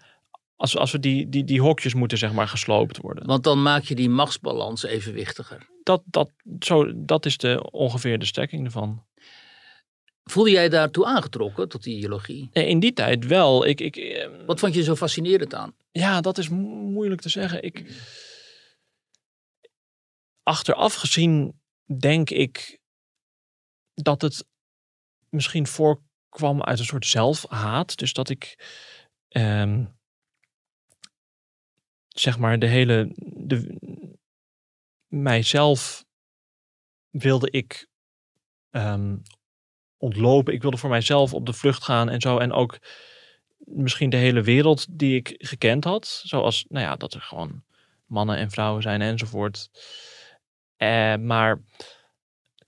[0.57, 3.27] als, als we die, die, die hokjes moeten zeg maar gesloopt worden.
[3.27, 5.69] Want dan maak je die machtsbalans evenwichtiger.
[5.83, 9.05] Dat, dat, zo, dat is de, ongeveer de strekking ervan.
[10.25, 12.49] Voelde jij daartoe aangetrokken, tot die ideologie?
[12.53, 13.67] Eh, In die tijd wel.
[13.67, 15.75] Ik, ik, eh, Wat vond je zo fascinerend aan?
[15.93, 17.63] Ja, dat is mo- moeilijk te zeggen.
[17.63, 17.85] Ik,
[20.43, 21.61] achteraf gezien
[21.99, 22.79] denk ik
[23.95, 24.45] dat het
[25.29, 27.97] misschien voorkwam uit een soort zelfhaat.
[27.97, 28.59] Dus dat ik
[29.29, 29.85] ehm,
[32.21, 33.77] zeg maar de hele de,
[35.07, 36.05] mijzelf
[37.11, 37.89] wilde ik
[38.71, 39.17] ehm,
[39.97, 40.55] ontlopen.
[40.55, 42.39] Ik wilde voor mijzelf op de vlucht gaan en zo.
[42.39, 42.79] En ook
[43.59, 46.21] misschien de hele wereld die ik gekend had.
[46.25, 47.63] Zoals, nou ja, dat er gewoon
[48.07, 49.71] mannen en vrouwen zijn enzovoort.
[50.77, 51.63] Eh, maar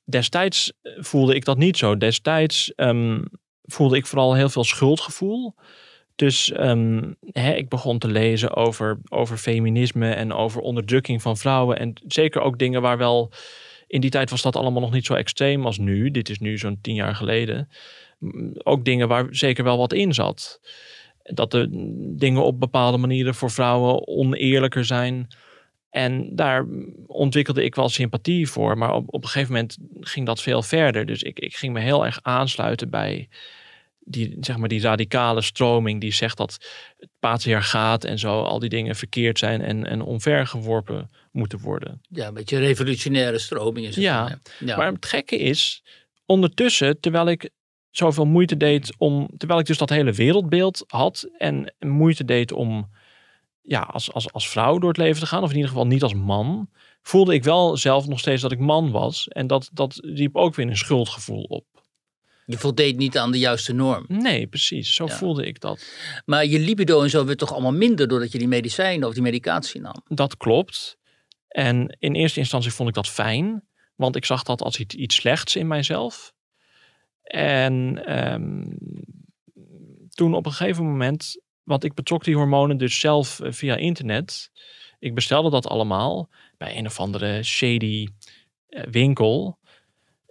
[0.05, 1.97] destijds voelde ik dat niet zo.
[1.97, 3.25] Destijds ehm,
[3.63, 5.55] voelde ik vooral heel veel schuldgevoel.
[6.19, 11.79] Dus ehm, hè, ik begon te lezen over, over feminisme en over onderdrukking van vrouwen.
[11.79, 13.33] En zeker ook dingen waar wel.
[13.87, 16.11] In die tijd was dat allemaal nog niet zo extreem als nu.
[16.11, 17.69] Dit is nu zo'n tien jaar geleden.
[18.63, 20.61] Ook dingen waar zeker wel wat in zat.
[21.23, 21.69] Dat de
[22.17, 25.29] dingen op bepaalde manieren voor vrouwen oneerlijker zijn.
[25.91, 26.67] En daar
[27.07, 28.79] ontwikkelde ik wel sympathie voor.
[28.79, 31.07] Maar op, op een gegeven moment ging dat veel verder.
[31.07, 33.29] Dus ik, ik ging me heel erg aansluiten bij
[34.09, 36.59] die, zeg maar, die radicale stroming die zegt dat
[36.97, 42.01] het patriarchaat en zo, al die dingen verkeerd zijn en, en omvergeworpen moeten worden.
[42.09, 44.05] Ja, een beetje revolutionaire stroming is het.
[44.05, 44.67] Ja, dan, hè?
[44.67, 44.77] ja.
[44.77, 45.83] Maar het gekke is,
[46.27, 47.51] ondertussen, terwijl ik
[47.91, 52.91] zoveel moeite deed om, terwijl ik dus dat hele wereldbeeld had en moeite deed om
[53.63, 56.03] ja, als, als, als vrouw door het leven te gaan, of in ieder geval niet
[56.03, 56.69] als man,
[57.03, 59.29] voelde ik wel zelf nog steeds dat ik man was.
[59.29, 61.65] En dat, dat riep ook weer een schuldgevoel op.
[62.51, 64.05] Je voldeed niet aan de juiste norm.
[64.09, 64.95] Nee, precies.
[64.95, 65.17] Zo Ja.
[65.17, 65.85] voelde ik dat.
[66.25, 69.23] Maar je libido en zo werd toch allemaal minder doordat je die medicijnen of die
[69.23, 70.03] medicatie nam.
[70.07, 70.99] Dat klopt.
[71.49, 75.15] En in eerste instantie vond ik dat fijn, want ik zag dat als iets, iets
[75.15, 76.33] slechts in mijzelf.
[77.23, 78.65] En ehm,
[80.09, 84.51] toen op een gegeven moment, want ik betrok die hormonen dus zelf eh, via internet.
[84.99, 88.07] Ik bestelde dat allemaal bij een of andere shady
[88.69, 89.59] eh, winkel.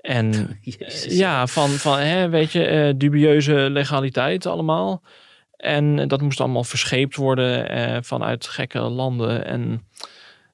[0.01, 0.31] En
[0.61, 1.17] Jezus.
[1.17, 5.01] ja, van, van hè, weet je, eh, dubieuze legaliteit allemaal.
[5.57, 9.45] En dat moest allemaal verscheept worden eh, vanuit gekke landen.
[9.45, 9.87] En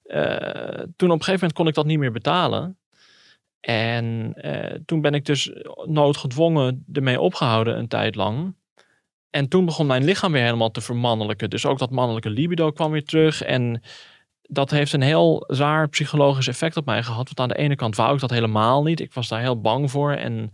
[0.03, 2.77] eh, toen op een gegeven moment kon ik dat niet meer betalen.
[3.59, 5.51] En eh, toen ben ik dus
[5.85, 8.55] noodgedwongen ermee opgehouden een tijd lang.
[9.29, 11.49] En toen begon mijn lichaam weer helemaal te vermannelijken.
[11.49, 13.41] Dus ook dat mannelijke libido kwam weer terug.
[13.41, 13.81] En
[14.49, 17.25] dat heeft een heel raar psychologisch effect op mij gehad.
[17.25, 18.99] Want aan de ene kant wou ik dat helemaal niet.
[18.99, 20.11] Ik was daar heel bang voor.
[20.11, 20.53] En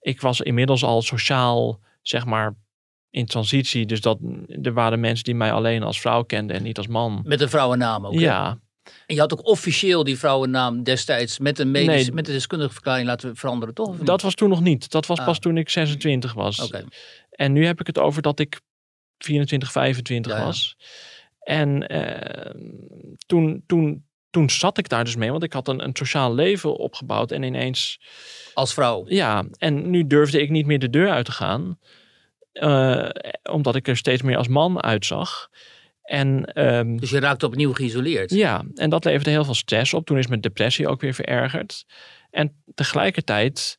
[0.00, 2.54] ik was inmiddels al sociaal, zeg maar,
[3.10, 3.86] in transitie.
[3.86, 4.18] Dus dat,
[4.62, 7.20] er waren mensen die mij alleen als vrouw kenden en niet als man.
[7.24, 8.14] Met een vrouwennaam ook.
[8.14, 8.20] hè?
[8.20, 8.58] Ja,
[9.06, 12.12] En je had ook officieel die vrouwennaam destijds met een medische, Nee.
[12.12, 13.96] met een deskundige verklaring laten veranderen, toch?
[13.96, 14.90] Dat was toen nog niet.
[14.90, 15.24] Dat was Ah.
[15.24, 16.60] pas toen ik 26 was.
[16.62, 16.84] Oké.
[17.30, 18.60] En nu heb ik het over dat ik
[19.18, 20.52] 24, 25 Ja, ja.
[21.42, 22.54] En eh,
[23.26, 26.76] toen, toen, toen zat ik daar dus mee, want ik had een, een sociaal leven
[26.76, 27.30] opgebouwd.
[27.30, 28.00] En ineens,
[28.54, 29.04] Als vrouw.
[29.08, 31.78] ja, en nu durfde ik niet meer de deur uit te gaan.
[32.52, 33.08] eh,
[33.50, 35.48] omdat ik er steeds meer als man uitzag.
[36.02, 38.30] En ehm, Dus je raakte opnieuw geïsoleerd.
[38.30, 40.06] ja, en dat leverde heel veel stress op.
[40.06, 41.84] Toen is mijn depressie ook weer verergerd.
[42.30, 43.78] En tegelijkertijd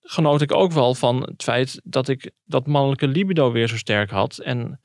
[0.00, 4.10] genoot ik ook wel van het feit dat ik dat mannelijke libido weer zo sterk
[4.10, 4.38] had.
[4.38, 4.80] En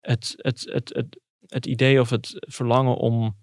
[0.00, 3.36] het, het, het, het, het idee of het verlangen om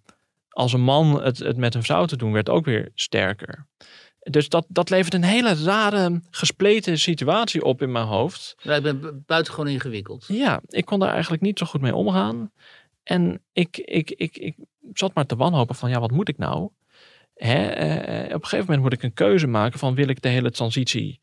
[0.49, 3.67] als een man het, het met een vrouw te doen, werd ook weer sterker.
[4.19, 8.55] Dus dat, dat levert een hele rare, gespleten situatie op in mijn hoofd.
[8.61, 10.25] Ja, ik ben bu- buitengewoon ingewikkeld.
[10.27, 12.51] Ja, ik kon daar eigenlijk niet zo goed mee omgaan.
[13.03, 14.55] En ik, ik, ik, ik
[14.93, 16.69] zat maar te wanhopen van, ja, wat moet ik nou?
[17.33, 17.65] Hè?
[17.65, 20.51] eh, op een gegeven moment moet ik een keuze maken van, wil ik de hele
[20.51, 21.19] transitie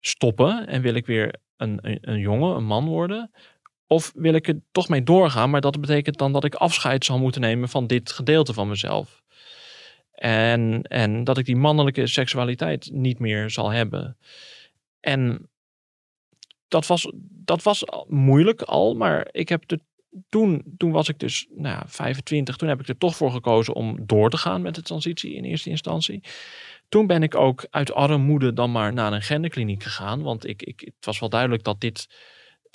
[0.00, 3.30] stoppen en wil ik weer een, een, een jongen, een man worden?
[3.90, 7.18] Of wil ik er toch mee doorgaan, maar dat betekent dan dat ik afscheid zal
[7.18, 9.22] moeten nemen van dit gedeelte van mezelf.
[10.12, 14.16] En, en dat ik die mannelijke seksualiteit niet meer zal hebben.
[15.00, 15.48] En
[16.68, 19.78] dat was, dat was moeilijk al, maar ik heb er
[20.28, 22.56] toen, toen was ik dus nou ja, 25.
[22.56, 25.44] Toen heb ik er toch voor gekozen om door te gaan met de transitie in
[25.44, 26.22] eerste instantie.
[26.88, 30.22] Toen ben ik ook uit armoede dan maar naar een genderkliniek gegaan.
[30.22, 32.08] Want ik, ik, het was wel duidelijk dat dit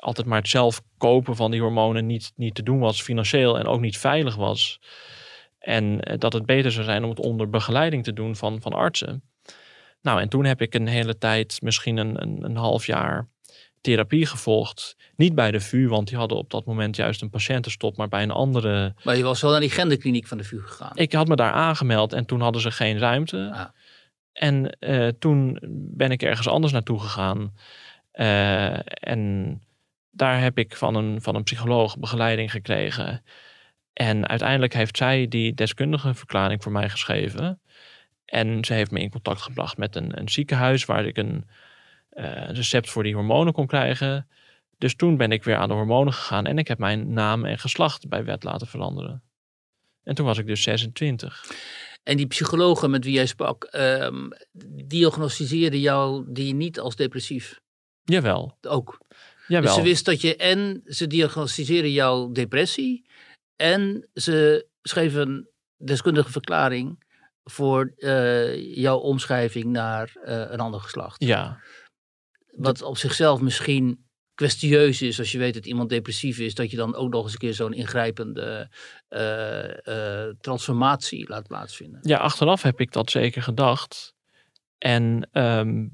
[0.04, 3.66] altijd maar het zelf kopen van die hormonen niet, niet te doen was financieel en
[3.66, 4.80] ook niet veilig was.
[5.60, 8.74] En eh, dat het beter zou zijn om het onder begeleiding te doen van, van
[8.74, 9.24] artsen.
[10.02, 13.28] Nou, en toen heb ik een hele tijd, misschien een, een, een half jaar,
[13.82, 14.96] therapie gevolgd.
[15.16, 18.24] Niet bij de VU, want die hadden op dat moment juist een patiëntenstop, maar bij
[18.24, 18.96] een andere.
[19.04, 20.92] Maar je was wel naar die genderkliniek van de VU gegaan.
[20.94, 23.52] Ik had me daar aangemeld en toen hadden ze geen ruimte.
[23.54, 23.66] Ah.
[24.34, 25.60] En eh, toen
[25.96, 27.54] ben ik ergens anders naartoe gegaan.
[28.12, 29.62] Eh, en
[30.16, 33.24] daar heb ik van een, van een psycholoog begeleiding gekregen.
[33.94, 37.62] En uiteindelijk heeft zij die deskundige verklaring voor mij geschreven.
[38.26, 41.48] En ze heeft me in contact gebracht met een, een ziekenhuis waar ik een
[42.10, 44.28] eh, recept voor die hormonen kon krijgen.
[44.78, 47.60] Dus toen ben ik weer aan de hormonen gegaan en ik heb mijn naam en
[47.60, 49.24] geslacht bij wet laten veranderen.
[50.04, 51.46] En toen was ik dus 26.
[52.04, 54.30] En die psychologen met wie jij sprak, ehm
[54.86, 57.62] diagnosticeerden jou die niet als depressief.
[58.04, 59.00] Jawel, Ook.
[59.48, 59.62] Jawel.
[59.62, 63.06] Dus ze wist dat je en ze diagnosticeerden jouw depressie
[63.56, 67.04] en ze schreven een deskundige verklaring
[67.44, 71.24] voor eh, jouw omschrijving naar eh, een ander geslacht.
[71.24, 71.60] Ja,
[72.52, 76.78] Wat op zichzelf misschien kwestieus is als je weet dat iemand depressief is, dat je
[76.78, 78.70] dan ook nog eens een keer zo'n ingrijpende
[79.08, 82.00] eh, transformatie laat plaatsvinden.
[82.04, 84.14] ja, achteraf heb ik dat zeker gedacht.
[84.78, 85.86] En ehm,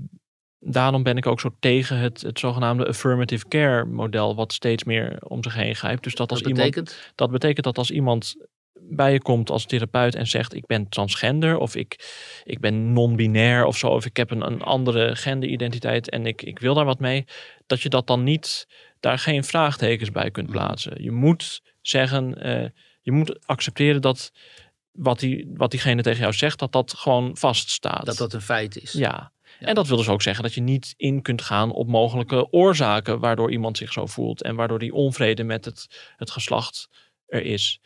[0.60, 5.18] daarom ben ik ook zo tegen het, het zogenaamde affirmative care model, wat steeds meer
[5.28, 6.04] om zich heen grijpt.
[6.04, 8.36] Dus dat als Dat iemand betekent, Dat betekent dat als iemand
[8.82, 12.10] bij je komt als therapeut en zegt ik ben transgender of ik,
[12.44, 16.60] ik ben non-binair of zo, of ik heb een, een andere genderidentiteit en ik, ik
[16.60, 17.26] wil daar wat mee,
[17.66, 18.68] dat je dat dan niet,
[19.00, 21.04] daar geen vraagtekens bij kunt plaatsen.
[21.04, 22.70] Je moet zeggen, eh,
[23.02, 24.32] je moet accepteren dat
[24.92, 28.06] wat, die, wat diegene tegen jou zegt, dat dat gewoon vaststaat.
[28.06, 28.92] dat dat een feit is.
[28.92, 29.32] Ja.
[29.60, 33.20] En dat wil dus ook zeggen dat je niet in kunt gaan op mogelijke oorzaken
[33.20, 36.90] waardoor iemand zich zo voelt en waardoor die onvrede met het, het geslacht
[37.28, 37.82] er is.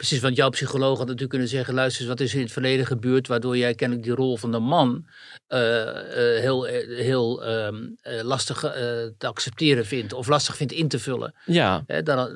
[0.00, 2.52] Precies, want jouw psycholoog had natuurlijk kunnen zeggen: luister eens, wat is er in het
[2.52, 5.06] verleden gebeurd waardoor jij kennelijk die rol van de man
[5.46, 5.88] eh,
[6.36, 8.60] eh, heel, eh, heel ehm, eh, lastig
[9.18, 11.34] te accepteren vindt of lastig vindt in te vullen.
[11.46, 12.28] Ja, dan,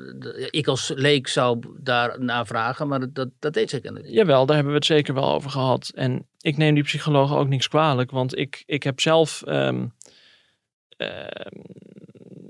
[0.49, 4.17] ik als leek zou daar naar vragen, maar dat, dat, deed ze kennelijk niet.
[4.17, 5.91] Jawel, daar hebben we het zeker wel over gehad.
[5.95, 9.41] En ik neem die psychologen ook niks kwalijk, want ik, ik heb zelf.
[9.45, 9.85] ehm,
[10.97, 11.61] ehm,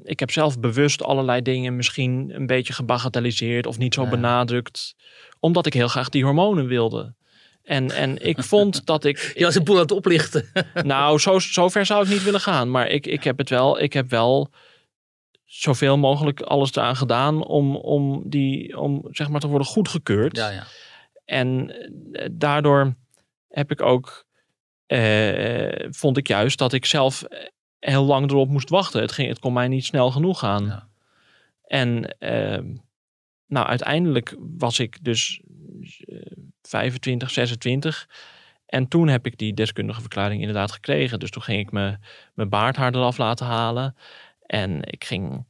[0.06, 4.10] ik heb zelf bewust allerlei dingen misschien een beetje gebagatelliseerd of niet zo Ja.
[4.10, 4.96] benadrukt,
[5.40, 7.14] omdat ik heel graag die hormonen wilde.
[7.64, 9.32] En, en ik vond dat ik.
[9.38, 10.50] Je was een boel aan het oplichten.
[10.84, 12.72] Nou, zo, zo ver zou ik niet willen gaan.
[12.72, 13.82] Maar ik, ik heb het wel.
[13.82, 14.50] Ik heb wel
[15.46, 20.38] zoveel mogelijk alles eraan gedaan om, om, die, om zeg maar te worden goedgekeurd.
[20.38, 20.64] ja, ja.
[21.26, 21.76] En
[22.12, 22.96] eh, daardoor
[23.50, 24.26] heb ik ook,
[24.86, 27.48] eh, vond ik juist dat ik zelf eh,
[27.80, 29.02] heel lang erop moest wachten.
[29.02, 30.66] Het, ging, het kon mij niet snel genoeg gaan.
[30.66, 30.88] Ja.
[31.64, 32.76] En ehm,
[33.48, 35.42] nou, uiteindelijk was ik dus
[36.00, 38.10] eh, 25, 26.
[38.66, 41.20] En toen heb ik die deskundige verklaring inderdaad gekregen.
[41.20, 41.98] Dus toen ging ik me,
[42.34, 43.96] mijn baardhaar eraf laten halen.
[44.42, 45.46] En ik ging...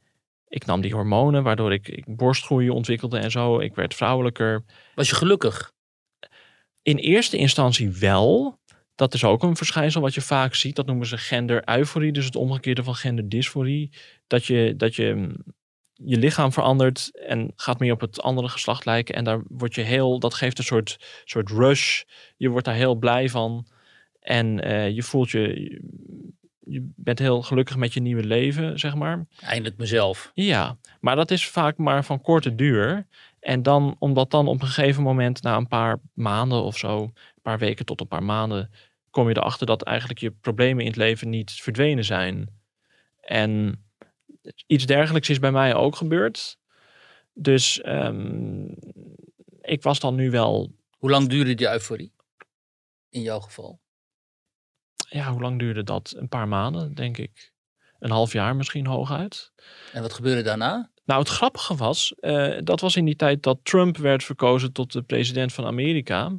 [0.48, 3.58] Ik nam die hormonen, waardoor ik, ik borstgroei ontwikkelde en zo.
[3.58, 4.64] Ik werd vrouwelijker.
[4.94, 5.72] Was je gelukkig?
[6.82, 8.58] In eerste instantie wel.
[8.96, 10.76] Dat is ook een verschijnsel wat je vaak ziet.
[10.76, 13.92] Dat noemen ze gender-euforie, dus het omgekeerde van genderdysforie.
[14.26, 15.34] Dat je, dat je mm,
[15.92, 19.14] je lichaam verandert en gaat meer op het andere geslacht lijken.
[19.14, 22.02] En daar word je heel, dat geeft een soort, soort rush.
[22.36, 23.66] Je wordt daar heel blij van.
[24.20, 25.70] En eh, je voelt je,
[26.60, 29.26] je bent heel gelukkig met je nieuwe leven, zeg maar.
[29.40, 30.30] Eindelijk mezelf.
[30.34, 33.06] Ja, maar dat is vaak maar van korte duur.
[33.40, 37.42] En dan, omdat dan op een gegeven moment, na een paar maanden of zo, een
[37.42, 38.70] paar weken tot een paar maanden,
[39.16, 42.48] kom je erachter dat eigenlijk je problemen in het leven niet verdwenen zijn.
[43.20, 43.84] En
[44.66, 46.58] iets dergelijks is bij mij ook gebeurd.
[47.34, 48.66] Dus ehm,
[49.60, 52.12] ik was dan nu wel, Hoe lang duurde die euforie?
[53.10, 53.80] In jouw geval?
[55.08, 56.14] ja, hoe lang duurde dat?
[56.16, 57.52] Een paar maanden, denk ik.
[57.98, 59.52] Een half jaar misschien hooguit.
[59.92, 60.90] En wat gebeurde daarna?
[61.04, 64.92] Nou, het grappige was, eh, dat was in die tijd dat Trump werd verkozen tot
[64.92, 66.32] de president van Amerika.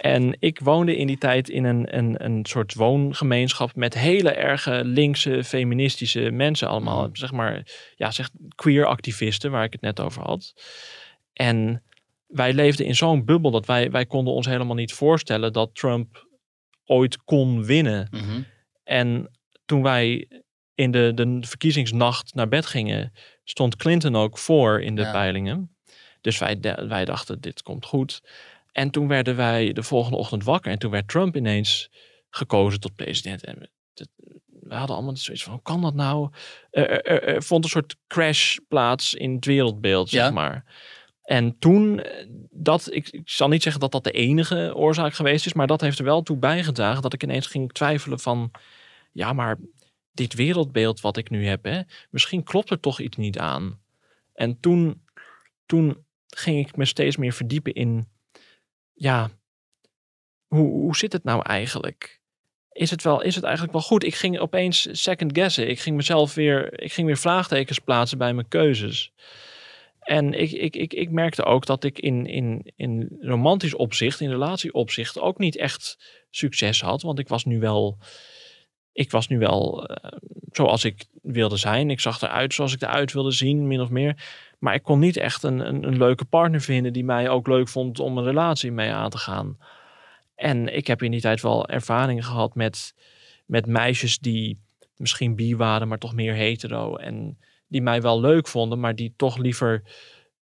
[0.00, 4.84] En ik woonde in die tijd in een, een, een soort woongemeenschap met hele erge
[4.84, 7.06] linkse, feministische mensen allemaal.
[7.06, 7.16] Mm.
[7.16, 10.54] Zeg maar, ja, zeg queer activisten, waar ik het net over had.
[11.32, 11.82] En
[12.26, 16.26] wij leefden in zo'n bubbel dat wij, wij konden ons helemaal niet voorstellen dat Trump
[16.84, 18.08] ooit kon winnen.
[18.10, 18.42] Mhm.
[18.84, 19.30] En
[19.64, 20.28] toen wij
[20.74, 23.12] in de, de verkiezingsnacht naar bed gingen,
[23.44, 25.12] stond Clinton ook voor in de Ja.
[25.12, 25.74] peilingen.
[26.20, 26.58] Dus wij,
[26.88, 28.20] wij dachten, dit komt goed.
[28.72, 30.72] En toen werden wij de volgende ochtend wakker.
[30.72, 31.90] En toen werd Trump ineens
[32.30, 33.44] gekozen tot president.
[33.44, 34.08] En we, dat-
[34.46, 36.30] we hadden allemaal zoiets van, hoe kan dat nou?
[36.70, 40.64] Er, er- er- er vond een soort crash plaats in het wereldbeeld, zeg maar.
[41.22, 45.46] En toen, eh, dat, ik, ik zal niet zeggen dat dat de enige oorzaak geweest
[45.46, 48.50] is, maar dat heeft er wel toe bijgedragen dat ik ineens ging twijfelen van,
[49.12, 49.58] ja, maar
[50.12, 51.80] dit wereldbeeld wat ik nu heb, hè,
[52.10, 53.80] misschien klopt er toch iets niet aan.
[54.34, 55.02] En toen,
[55.66, 58.08] toen ging ik me steeds meer verdiepen in,
[59.00, 59.30] ja,
[60.46, 62.20] hoe, hoe zit het nou eigenlijk?
[62.72, 64.04] Is het, wel, is het eigenlijk wel goed?
[64.04, 65.68] Ik ging opeens second guessen.
[65.68, 69.12] Ik ging mezelf weer, ik ging weer vraagtekens plaatsen bij mijn keuzes.
[70.00, 74.30] En ik, ik, ik, ik merkte ook dat ik in, in, in romantisch opzicht, in
[74.30, 75.98] relatieopzicht, ook niet echt
[76.30, 77.02] succes had.
[77.02, 77.98] Want ik was nu wel,
[79.00, 80.18] ik was nu wel eh,
[80.52, 81.90] zoals ik wilde zijn.
[81.90, 84.24] Ik zag eruit zoals ik eruit wilde zien, min of meer.
[84.58, 87.68] Maar ik kon niet echt een, een, een leuke partner vinden die mij ook leuk
[87.68, 89.58] vond om een relatie mee aan te gaan.
[90.34, 92.94] En ik heb in die tijd wel ervaringen gehad met,
[93.46, 94.58] met meisjes die
[94.96, 96.96] misschien bi waren, maar toch meer hetero.
[96.96, 99.82] En die mij wel leuk vonden, maar die toch liever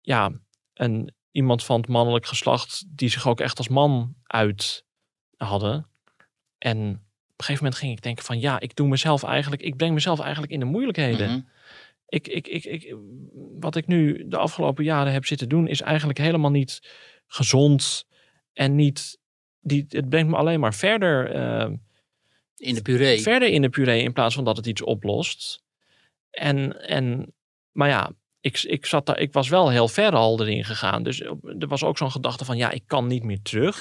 [0.01, 0.33] ja,
[0.75, 4.85] een, iemand van het mannelijk geslacht die zich ook echt als man uit
[5.37, 5.87] hadden.
[6.59, 7.10] En
[7.41, 10.21] een gegeven moment ging ik denken van ja, ik doe mezelf eigenlijk, ik breng mezelf
[10.21, 11.31] eigenlijk in de moeilijkheden.
[11.31, 11.41] Mhm.
[12.09, 12.95] Ik, ik, ik, ik,
[13.61, 16.81] wat ik nu de afgelopen jaren heb zitten doen, is eigenlijk helemaal niet
[17.27, 18.07] gezond
[18.53, 19.19] en niet.
[19.61, 21.71] Die, het brengt me alleen maar verder, eh,
[22.57, 23.21] In de puree.
[23.21, 25.63] verder in de puree in plaats van dat het iets oplost.
[26.31, 27.35] En, en
[27.73, 31.03] maar ja, ik, ik, zat daar, ik was wel heel ver al erin gegaan.
[31.03, 33.77] Dus er was ook zo'n gedachte van ja, ik kan niet meer terug.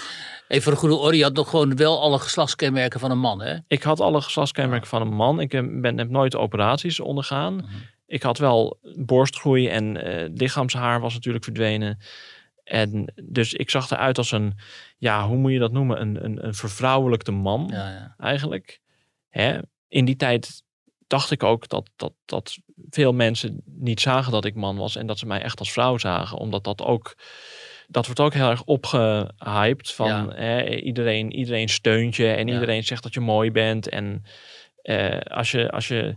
[0.48, 3.42] Even voor de goede orde, je had nog gewoon wel alle geslachtskenmerken van een man,
[3.42, 3.58] hè?
[3.68, 5.40] Ik had alle geslachtskenmerken van een man.
[5.40, 7.56] Ik heb, ben, heb nooit operaties ondergaan.
[7.56, 7.66] Mhm.
[8.06, 12.00] Ik had wel borstgroei en eh, lichaamshaar was natuurlijk verdwenen.
[12.64, 14.54] En dus ik zag eruit als een,
[14.98, 16.02] ja, hoe moet je dat noemen?
[16.02, 18.16] Een, een, een vervrouwelijkte man Ja, ja.
[18.18, 18.80] eigenlijk.
[19.30, 19.60] Hè?
[19.88, 20.64] In die tijd
[21.10, 22.58] dacht ik ook dat, dat, dat
[22.90, 25.98] veel mensen niet zagen dat ik man was en dat ze mij echt als vrouw
[25.98, 26.38] zagen.
[26.38, 27.16] Omdat dat ook,
[27.88, 30.66] dat wordt ook heel erg opgehyped van Ja.
[30.66, 32.54] iedereen, iedereen steunt je en Ja.
[32.54, 33.90] iedereen zegt dat je mooi bent.
[33.90, 34.24] En
[34.82, 36.16] eh, als, je, als je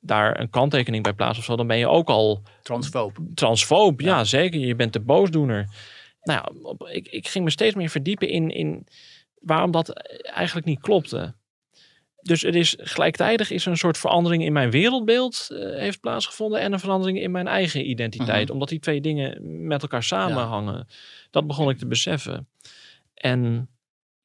[0.00, 3.18] daar een kanttekening bij plaatst of zo, dan ben je ook al Transfoob.
[3.34, 4.00] transfoob.
[4.00, 4.16] Ja.
[4.16, 4.24] Ja.
[4.24, 4.60] zeker.
[4.60, 5.68] Je bent de boosdoener.
[6.22, 8.86] Nou ja, ik, ik ging me steeds meer verdiepen in, in
[9.40, 11.34] waarom dat eigenlijk niet klopte.
[12.22, 16.60] Dus er is gelijktijdig is er een soort verandering in mijn wereldbeeld eh, heeft plaatsgevonden
[16.60, 18.52] en een verandering in mijn eigen identiteit, Mhm.
[18.52, 20.86] omdat die twee dingen met elkaar samenhangen.
[21.30, 22.48] Dat begon ik te beseffen.
[23.14, 23.68] En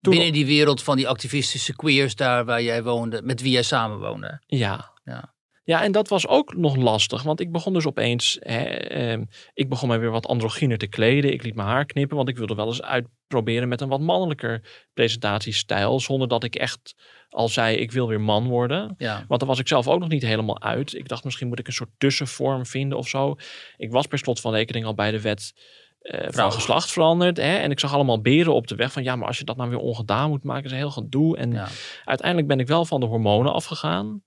[0.02, 3.64] toen, Binnen die wereld van die activistische queers daar waar jij woonde, met wie jij
[3.64, 4.40] samenwoonde.
[4.46, 4.92] Ja.
[5.04, 5.34] Ja.
[5.66, 9.24] Ja, en dat was ook nog lastig, want ik begon dus opeens, hè, ehm,
[9.54, 11.34] ik begon mij weer wat androgyner te kleden.
[11.34, 14.62] Ik liet mijn haar knippen, want ik wilde wel eens uitproberen met een wat mannelijker
[14.94, 16.96] presentatiestijl, zonder dat ik echt
[17.30, 18.96] al zei, ik wil weer man worden.
[18.98, 19.26] Ja.
[19.28, 20.94] Want daar was ik zelf ook nog niet helemaal uit.
[20.94, 23.36] Ik dacht, misschien moet ik een soort tussenvorm vinden of zo.
[23.78, 25.54] Ik was per slot van rekening al bij de wet
[26.00, 27.38] eh, van geslacht veranderd.
[27.38, 27.56] Hè?
[27.58, 29.70] En ik zag allemaal beren op de weg van, ja, maar als je dat nou
[29.70, 31.38] weer ongedaan moet maken, is een heel gedoe.
[31.38, 31.68] En Ja.
[32.06, 34.24] uiteindelijk ben ik wel van de hormonen afgegaan.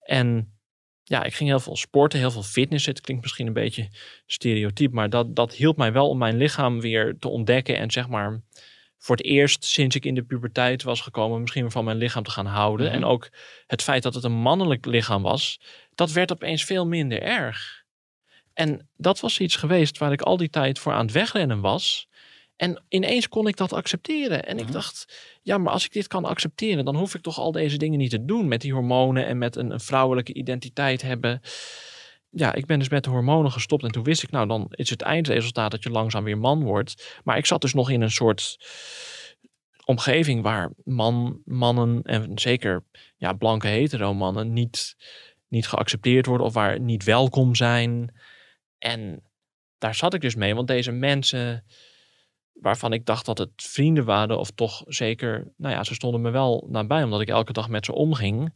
[0.00, 0.53] En
[1.04, 2.86] ja, ik ging heel veel sporten, heel veel fitness.
[2.86, 3.88] Het klinkt misschien een beetje
[4.26, 7.78] stereotyp, maar dat, dat hielp mij wel om mijn lichaam weer te ontdekken.
[7.78, 8.42] En zeg maar
[8.98, 12.30] voor het eerst sinds ik in de puberteit was gekomen, misschien van mijn lichaam te
[12.30, 12.86] gaan houden.
[12.86, 12.94] Mhm.
[12.94, 13.30] En ook
[13.66, 15.60] het feit dat het een mannelijk lichaam was,
[15.94, 17.84] dat werd opeens veel minder erg.
[18.52, 22.08] En dat was iets geweest waar ik al die tijd voor aan het wegrennen was.
[22.56, 24.44] En ineens kon ik dat accepteren.
[24.44, 24.72] En ik Mhm.
[24.72, 27.98] dacht, ja, maar als ik dit kan accepteren, dan hoef ik toch al deze dingen
[27.98, 31.40] niet te doen met die hormonen en met een, een vrouwelijke identiteit hebben.
[32.30, 34.90] Ja, ik ben dus met de hormonen gestopt en toen wist ik, nou, dan is
[34.90, 37.20] het eindresultaat dat je langzaam weer man wordt.
[37.24, 38.56] Maar ik zat dus nog in een soort
[39.84, 42.84] omgeving waar man, mannen en zeker
[43.16, 44.96] ja, blanke hetero mannen niet,
[45.48, 48.14] niet geaccepteerd worden of waar niet welkom zijn.
[48.78, 49.22] En
[49.78, 51.64] daar zat ik dus mee, want deze mensen
[52.54, 56.30] waarvan ik dacht dat het vrienden waren of toch zeker, nou ja, ze stonden me
[56.30, 58.52] wel nabij omdat ik elke dag met ze omging.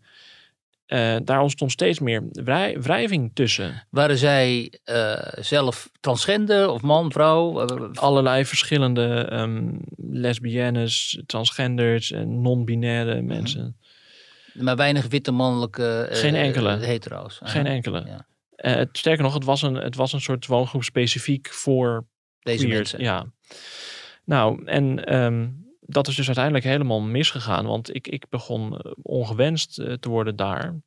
[0.86, 3.86] eh, daar ontstond steeds meer wrij- wrijving tussen.
[3.90, 7.66] Waren zij eh, zelf transgender of man, vrouw?
[7.66, 13.76] Eh, Allerlei verschillende ehm, lesbiennes, transgenders en non-binaire mensen.
[14.52, 16.76] maar weinig witte mannelijke eh, Geen enkele.
[16.76, 17.38] hetero's.
[17.42, 18.02] Geen enkele.
[18.06, 18.26] Ja.
[18.56, 22.06] Eh, het- sterker nog, het was, een, het was een soort woongroep specifiek voor
[22.40, 23.00] Deze mensen.
[23.00, 23.26] Ja.
[24.28, 25.48] Nou, en ehm,
[25.80, 27.66] dat is dus uiteindelijk helemaal misgegaan.
[27.66, 30.80] Want ik, ik begon eh, ongewenst eh, te worden daar.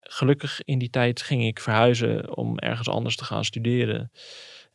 [0.00, 4.10] Gelukkig in die tijd ging ik verhuizen om ergens anders te gaan studeren.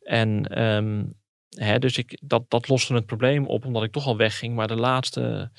[0.00, 1.04] En ehm,
[1.48, 4.54] hè, dus ik, dat, dat loste het probleem op omdat ik toch al wegging.
[4.54, 5.50] Maar de laatste,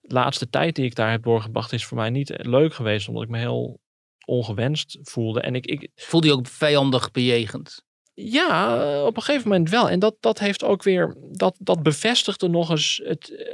[0.00, 3.08] laatste tijd die ik daar heb doorgebracht is voor mij niet leuk geweest.
[3.08, 3.80] Omdat ik me heel
[4.26, 5.40] ongewenst voelde.
[5.40, 7.86] En ik, ik, Voelde je ook vijandig bejegend?
[8.24, 9.90] Ja, eh, op een gegeven moment wel.
[9.90, 13.46] En dat, dat heeft ook weer, dat, dat bevestigde nog eens het, eh,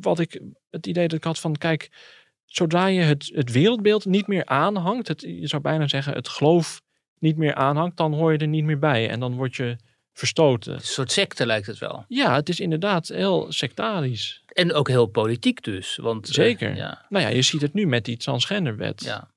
[0.00, 1.90] wat ik, het idee dat ik had van, kijk,
[2.44, 6.80] zodra je het, het wereldbeeld niet meer aanhangt, het, je zou bijna zeggen het geloof
[7.18, 9.08] niet meer aanhangt, dan hoor je er niet meer bij.
[9.08, 9.76] En dan word je
[10.12, 10.74] verstoten.
[10.74, 12.04] Een soort secte lijkt het wel.
[12.08, 14.42] Ja, het is inderdaad heel sectarisch.
[14.46, 15.96] En ook heel politiek dus.
[15.96, 16.76] Want, eh, Zeker.
[16.76, 19.04] ja, Nou ja, je ziet het nu met die transgenderwet.
[19.04, 19.30] ja.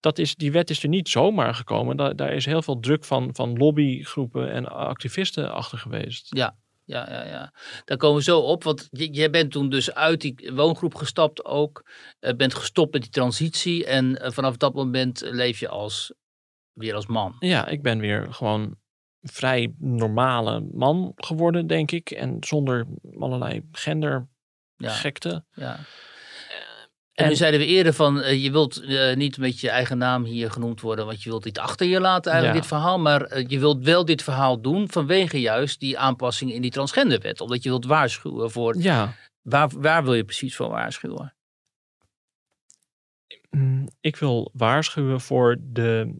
[0.00, 1.96] Dat is, die wet is er niet zomaar gekomen.
[1.96, 6.26] Daar, daar is heel veel druk van, van lobbygroepen en activisten achter geweest.
[6.36, 7.52] Ja, ja, ja, ja.
[7.84, 8.64] Daar komen we zo op.
[8.64, 11.90] Want jij bent toen dus uit die woongroep gestapt ook.
[12.18, 13.86] eh, bent gestopt met die transitie.
[13.86, 16.12] En eh, vanaf dat moment leef je als,
[16.72, 17.36] weer als man.
[17.38, 18.78] Ja, ik ben weer gewoon
[19.20, 22.10] vrij normale man geworden, denk ik.
[22.10, 22.86] En zonder
[23.18, 25.44] allerlei gendergekte.
[25.54, 25.78] Ja, ja.
[27.20, 29.98] En, nu en- zeiden we eerder van, eh, je wilt eh, niet met je eigen
[29.98, 32.68] naam hier genoemd worden, want je wilt dit achter je laten, eigenlijk Ja.
[32.68, 32.98] dit verhaal.
[32.98, 37.40] Maar eh, je wilt wel dit verhaal doen vanwege juist die aanpassing in die transgenderwet.
[37.40, 41.34] Omdat je wilt waarschuwen voor, Ja, waar, waar wil je precies voor waarschuwen?
[43.50, 46.14] mm, ik wil waarschuwen voor de,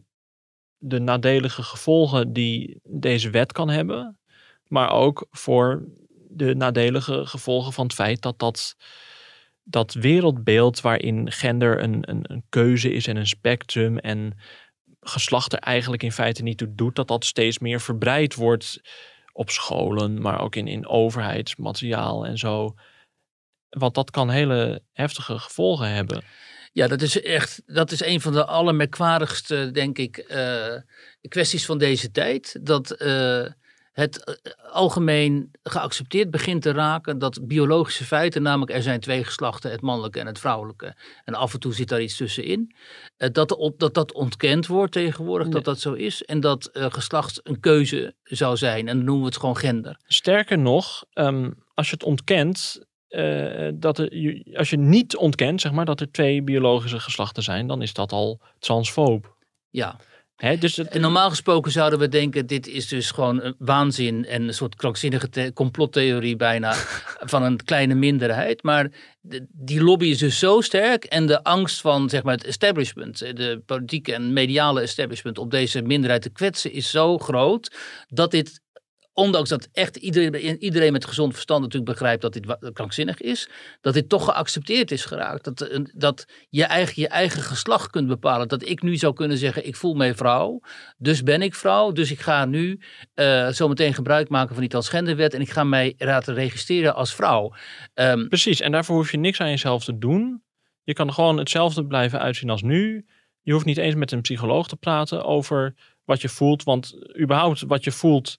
[0.77, 4.19] de nadelige gevolgen die deze wet kan hebben.
[4.67, 5.83] Maar ook voor
[6.29, 8.75] de nadelige gevolgen van het feit dat dat,
[9.63, 14.37] dat wereldbeeld waarin gender een, een, een keuze is en een spectrum en
[14.99, 18.81] geslacht er eigenlijk in feite niet toe doet, dat dat steeds meer verbreid wordt
[19.33, 22.73] op scholen, maar ook in, in overheidsmateriaal en zo.
[23.69, 26.23] Want dat kan hele heftige gevolgen hebben.
[26.73, 30.75] Ja, dat is echt, dat is een van de allermerkwaardigste, denk ik, eh,
[31.27, 32.59] kwesties van deze tijd.
[32.61, 33.45] Dat eh,
[33.91, 34.33] het eh,
[34.71, 40.19] algemeen geaccepteerd begint te raken dat biologische feiten, namelijk er zijn twee geslachten, het mannelijke
[40.19, 42.75] en het vrouwelijke, en af en toe zit daar iets tussenin,
[43.17, 47.39] eh, dat, dat dat ontkend wordt tegenwoordig, dat dat zo is, en dat eh, geslacht
[47.43, 49.99] een keuze zou zijn, en dan noemen we het gewoon gender.
[50.05, 52.89] Sterker nog, ehm, als je het ontkent,
[53.73, 54.09] dat er,
[54.53, 58.11] als je niet ontkent, zeg maar, dat er twee biologische geslachten zijn, dan is dat
[58.11, 59.35] al transfoob.
[59.69, 59.99] Ja,
[60.41, 60.57] Hè?
[60.57, 64.53] Dus het, normaal gesproken zouden we denken, dit is dus gewoon een waanzin en een
[64.53, 66.73] soort krankzinnige the- complottheorie bijna
[67.33, 68.63] van een kleine minderheid.
[68.63, 72.45] Maar de- die lobby is dus zo sterk en de angst van zeg maar, het
[72.45, 77.75] establishment, eh, de politieke en mediale establishment op deze minderheid te kwetsen is zo groot
[78.07, 78.61] dat dit
[79.13, 83.49] ondanks dat echt iedereen, iedereen met gezond verstand natuurlijk begrijpt dat dit krankzinnig is,
[83.81, 85.43] dat dit toch geaccepteerd is geraakt.
[85.43, 88.47] Dat, dat je eigen, je eigen geslacht kunt bepalen.
[88.47, 90.61] Dat ik nu zou kunnen zeggen, ik voel mij vrouw,
[90.97, 92.79] dus ben ik vrouw, dus ik ga nu
[93.13, 97.53] eh zometeen gebruik maken van die transgenderwet en ik ga mij laten registreren als vrouw.
[97.93, 100.43] Ehm, Precies, en daarvoor hoef je niks aan jezelf te doen.
[100.83, 103.05] Je kan gewoon hetzelfde blijven uitzien als nu.
[103.41, 107.61] Je hoeft niet eens met een psycholoog te praten over wat je voelt, want überhaupt
[107.61, 108.37] wat je voelt,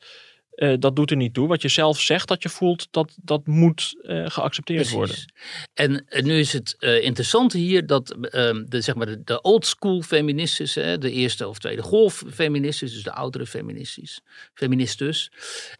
[0.52, 1.48] eh, dat doet er niet toe.
[1.48, 5.16] Wat je zelf zegt dat je voelt, dat, dat moet eh, geaccepteerd worden.
[5.74, 9.66] En nu is het eh, interessante hier dat ehm, de, zeg maar de, de old
[9.66, 14.20] school feministes, hè, de eerste of tweede golf feministes, dus de oudere feministes,
[14.54, 15.30] feministes,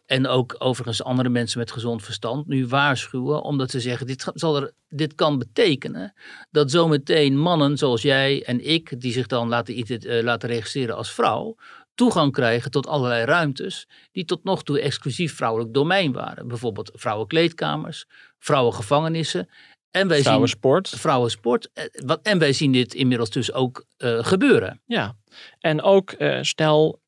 [0.05, 4.55] en ook overigens andere mensen met gezond verstand, nu waarschuwen omdat ze zeggen, dit, zal
[4.61, 6.13] er, dit kan betekenen
[6.51, 11.55] dat zometeen mannen zoals jij en ik, die zich dan laten, laten registreren als vrouw,
[11.95, 16.47] toegang krijgen tot allerlei ruimtes die tot nog toe exclusief vrouwelijk domein waren.
[16.47, 18.05] Bijvoorbeeld vrouwenkleedkamers,
[18.39, 19.49] vrouwengevangenissen.
[19.91, 20.89] En wij zien Vrouwensport.
[20.89, 21.69] vrouwensport.
[21.73, 24.81] eh, En wij zien dit inmiddels dus ook eh, gebeuren.
[24.85, 25.17] Ja,
[25.59, 27.01] en ook eh, stel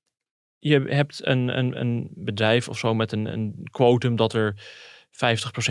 [0.59, 4.55] je hebt een, een, een bedrijf of zo met een, een quotum dat er
[5.11, 5.17] 50%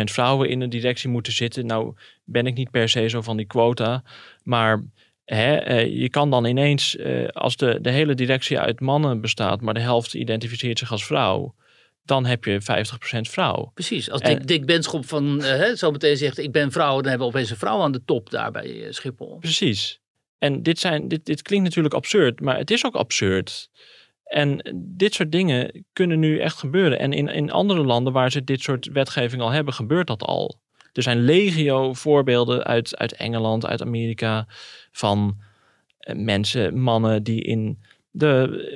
[0.04, 1.66] vrouwen in de directie moeten zitten.
[1.66, 1.94] Nou
[2.24, 4.02] ben ik niet per se zo van die quota,
[4.42, 4.84] maar
[5.24, 9.60] hè, eh, je kan dan ineens, eh, als de, de hele directie uit mannen bestaat,
[9.60, 11.54] maar de helft identificeert zich als vrouw,
[12.04, 13.70] dan heb je 50% vrouw.
[13.74, 14.10] Precies.
[14.10, 17.08] Als En- Dick, Dick Benschop van eh, hè, zo meteen zegt ik ben vrouw, dan
[17.08, 19.36] hebben we opeens een vrouw aan de top daar bij Schiphol.
[19.38, 20.00] Precies.
[20.38, 23.70] En dit, zijn, dit, dit klinkt natuurlijk absurd, maar het is ook absurd.
[24.24, 26.98] En dit soort dingen kunnen nu echt gebeuren.
[26.98, 30.60] En in, in andere landen waar ze dit soort wetgeving al hebben, gebeurt dat al.
[30.94, 34.46] Er zijn legio voorbeelden uit, uit Engeland, uit Amerika,
[34.92, 35.36] van
[35.98, 37.78] eh, mensen, mannen die in
[38.10, 38.68] de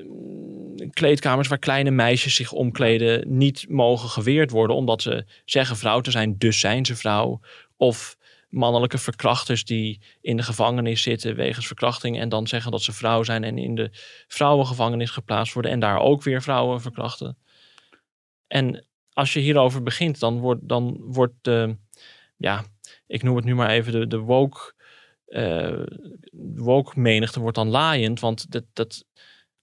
[0.77, 6.01] eh, kleedkamers waar kleine meisjes zich omkleden niet mogen geweerd worden omdat ze zeggen vrouw
[6.01, 7.41] te zijn, dus zijn ze vrouw.
[7.77, 8.17] Of
[8.49, 13.23] mannelijke verkrachters die in de gevangenis zitten wegens verkrachting en dan zeggen dat ze vrouw
[13.23, 13.91] zijn en in de
[14.29, 17.37] vrouwengevangenis geplaatst worden en daar ook weer vrouwen verkrachten.
[18.47, 21.77] En als je hierover begint, dan wordt, dan wordt de,
[22.39, 22.65] ja,
[23.07, 24.75] ik noem het nu maar even de, de woke,
[25.27, 25.83] uh,
[26.55, 29.05] woke menigte wordt dan laaiend, want dat, dat,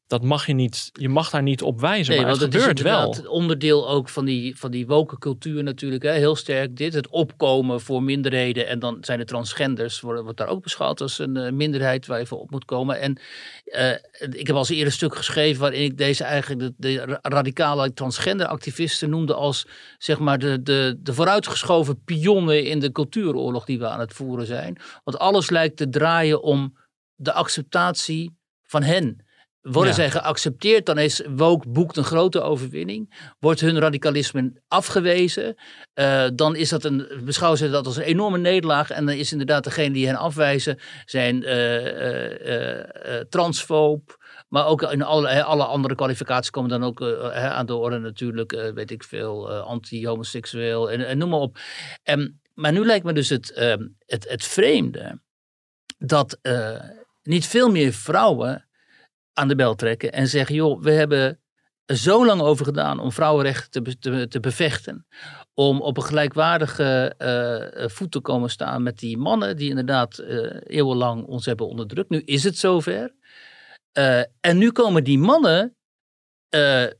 [0.08, 3.14] dat mag je niet, je mag daar niet op wijzen, nee, maar het, gebeurt wel.
[3.14, 7.08] Het onderdeel ook van die, van die woke cultuur natuurlijk, hè, heel sterk dit, het
[7.10, 11.36] opkomen voor minderheden en dan zijn de transgenders, wordt, wordt daar ook beschouwd als een
[11.36, 13.00] uh, minderheid waar je voor op moet komen.
[13.00, 13.20] En
[13.66, 13.92] uh,
[14.32, 17.94] ik heb al eens eerder een stuk geschreven waarin ik deze eigenlijk de, de radicale
[17.94, 23.80] transgender activisten noemde als zeg maar de, de, de vooruitgeschoven pionnen in de cultuuroorlog die
[23.80, 24.78] we aan het voeren zijn.
[25.04, 26.78] Want alles lijkt te draaien om
[27.16, 29.25] de acceptatie van hen.
[29.72, 33.34] Worden zij geaccepteerd, dan is woke boekt een grote overwinning.
[33.40, 35.56] Wordt hun radicalisme afgewezen,
[35.96, 38.90] uh, dan is dat een, beschouwen ze dat als een enorme nederlaag.
[38.90, 44.24] En dan is inderdaad degene die hen afwijzen, zijn uh, transfoob.
[44.48, 47.02] Maar ook in alle, alle andere kwalificaties komen dan ook
[47.34, 51.58] aan de orde natuurlijk, weet ik veel, anti-homoseksueel en, en, noem maar op.
[52.04, 55.22] En, maar nu lijkt me dus het, ehm, het, het vreemde
[55.98, 56.40] dat
[57.24, 58.65] niet veel meer vrouwen
[59.36, 61.40] aan de bel trekken en zeggen: joh, we hebben
[61.86, 65.08] er zo lang over gedaan om vrouwenrechten te, te, te bevechten.
[65.54, 67.16] Om op een gelijkwaardige
[67.80, 72.10] uh, voet te komen staan met die mannen die inderdaad uh, eeuwenlang ons hebben onderdrukt.
[72.10, 73.14] Nu is het zover.
[74.40, 75.76] En nu komen die mannen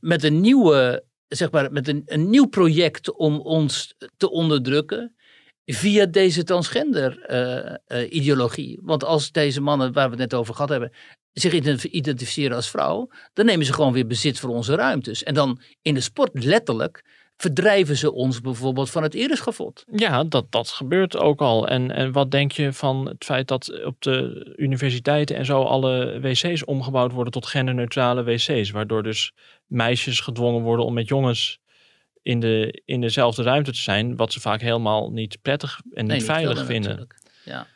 [0.00, 5.16] met een nieuwe, zeg maar, met een, een nieuw project om ons te onderdrukken
[5.64, 8.78] via deze transgender-ideologie.
[8.82, 10.92] Want als deze mannen, waar we het net over gehad hebben,
[11.40, 11.52] zich
[11.90, 15.22] identificeren als vrouw, dan nemen ze gewoon weer bezit voor onze ruimtes.
[15.22, 17.04] En dan in de sport letterlijk
[17.36, 19.84] verdrijven ze ons bijvoorbeeld van het ereschafot.
[19.92, 21.68] Ja, dat, dat gebeurt ook al.
[21.68, 26.20] En, en wat denk je van het feit dat op de universiteiten en zo alle
[26.20, 29.32] wc's omgebouwd worden tot genderneutrale wc's, waardoor dus
[29.66, 31.58] meisjes gedwongen worden om met jongens
[32.22, 36.24] in, de, in dezelfde ruimte te zijn, wat ze vaak helemaal niet prettig en niet
[36.24, 37.06] veilig vinden.
[37.44, 37.66] Ja.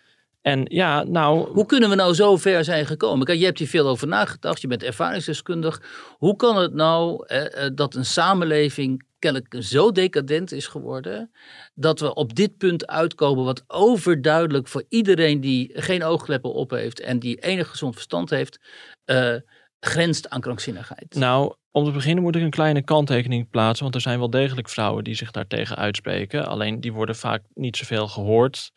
[0.43, 1.53] En ja, nou.
[1.53, 3.27] Hoe kunnen we nou zo ver zijn gekomen?
[3.27, 5.83] Kijk, je hebt hier veel over nagedacht, je bent ervaringsdeskundig.
[6.19, 11.31] Hoe kan het nou eh, dat een samenleving kennelijk zo decadent is geworden,
[11.75, 17.01] dat we op dit punt uitkomen wat overduidelijk voor iedereen die geen oogkleppen op heeft
[17.01, 18.61] en die enig gezond verstand heeft,
[19.07, 19.35] uh,
[19.81, 21.15] grenst aan krankzinnigheid?
[21.15, 24.69] Nou, om te beginnen moet ik een kleine kanttekening plaatsen, want er zijn wel degelijk
[24.69, 26.47] vrouwen die zich daartegen uitspreken.
[26.47, 28.71] Alleen die worden vaak niet zoveel gehoord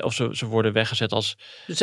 [0.00, 1.36] of ze, ze worden weggezet als.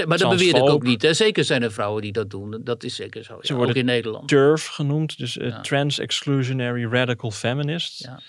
[0.05, 1.01] Maar dat beweer ik ook niet.
[1.01, 1.13] Hè?
[1.13, 2.61] Zeker zijn er vrouwen die dat doen.
[2.63, 3.37] Dat is zeker zo.
[3.41, 4.27] Ze worden ook in Nederland.
[4.27, 8.03] TERF genoemd, dus uh, Trans Exclusionary Radical Feminist.
[8.03, 8.21] Ja.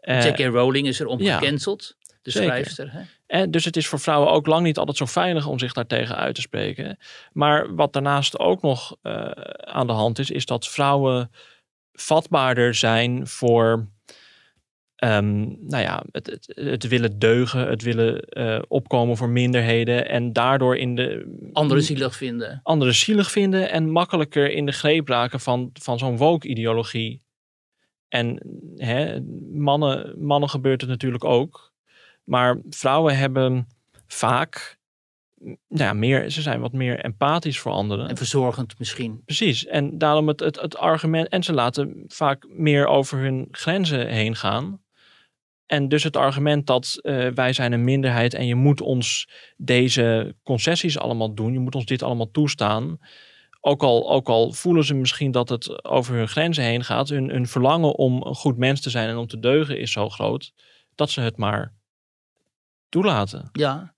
[0.00, 0.38] Uh, J.K.
[0.38, 1.96] Rowling is er om gecanceld.
[2.22, 2.92] De schrijfster.
[2.92, 3.00] Hè?
[3.26, 6.16] En dus het is voor vrouwen ook lang niet altijd zo veilig om zich daartegen
[6.16, 6.98] uit te spreken.
[7.32, 11.30] Maar wat daarnaast ook nog uh, aan de hand is, is dat vrouwen
[11.92, 13.88] vatbaarder zijn voor
[15.04, 20.32] Um, nou ja, het, het, het, willen deugen, het willen uh, opkomen voor minderheden en
[20.32, 21.36] daardoor in de...
[21.52, 22.60] Anderen zielig vinden.
[22.62, 27.22] Anderen zielig vinden en makkelijker in de greep raken van, van zo'n woke-ideologie.
[28.08, 28.40] En
[28.76, 29.20] hè,
[29.52, 31.72] mannen, mannen gebeurt het natuurlijk ook.
[32.24, 33.66] Maar vrouwen hebben
[34.06, 34.78] vaak
[35.44, 38.08] nou ja, meer, ze zijn wat meer empathisch voor anderen.
[38.08, 39.22] En verzorgend misschien.
[39.24, 39.66] Precies.
[39.66, 41.28] En daarom het, het, het argument.
[41.28, 44.80] En ze laten vaak meer over hun grenzen heen gaan.
[45.66, 50.34] En dus het argument dat uh, wij zijn een minderheid en je moet ons deze
[50.42, 52.98] concessies allemaal doen, je moet ons dit allemaal toestaan.
[53.60, 57.46] Ook al, ook al voelen ze misschien dat het over hun grenzen heen gaat, hun,
[57.46, 60.52] verlangen om een goed mens te zijn en om te deugen is zo groot,
[60.94, 61.74] dat ze het maar
[62.88, 63.48] toelaten.
[63.52, 63.94] Ja,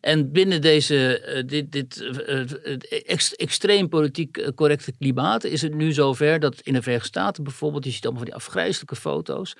[0.00, 6.40] en binnen deze, uh, dit, dit uh, extreem politiek correcte klimaat is het nu zover
[6.40, 9.56] dat in de Verenigde Staten bijvoorbeeld, je ziet allemaal van die afgrijzelijke foto's,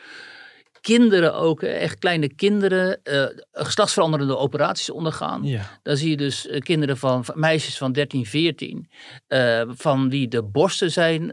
[0.83, 5.45] kinderen ook, echt kleine kinderen, eh, geslachtsveranderende operaties ondergaan.
[5.45, 5.79] Ja.
[5.83, 8.91] Dan zie je dus eh, kinderen van, van meisjes van 13, 14,
[9.27, 11.33] eh, van wie de borsten zijn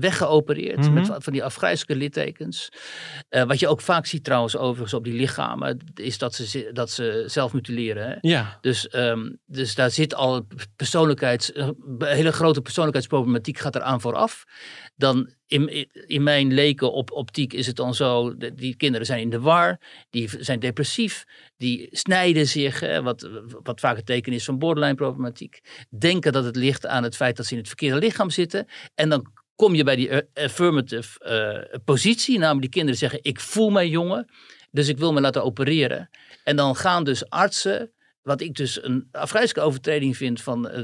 [0.00, 0.92] weggeopereerd Mhm.
[0.92, 2.68] met van- van die afgrijzelijke littekens.
[3.28, 7.24] Wat je ook vaak ziet trouwens overigens op die lichamen, is dat ze, dat ze
[7.26, 8.08] zelf mutileren.
[8.08, 8.16] Hè?
[8.20, 8.58] Ja.
[8.60, 10.46] Dus, ehm, dus daar zit al
[10.76, 14.44] persoonlijkheids, een hele grote persoonlijkheidsproblematiek gaat eraan vooraf.
[14.96, 19.30] Dan in, in mijn leken op optiek is het dan zo, die kinderen zijn in
[19.30, 19.80] de war,
[20.10, 21.24] die zijn depressief,
[21.56, 23.28] die snijden zich, wat,
[23.62, 25.60] wat vaak het teken is van borderline problematiek.
[25.98, 28.66] Denken dat het ligt aan het feit dat ze in het verkeerde lichaam zitten.
[28.94, 33.40] En dan kom je bij die eh, affirmative eh, positie, namelijk die kinderen zeggen ik
[33.40, 34.30] voel mij jongen,
[34.70, 36.10] dus ik wil me laten opereren.
[36.44, 37.92] En dan gaan dus artsen
[38.24, 40.76] wat ik dus een afgrijzelijke overtreding vind van eh,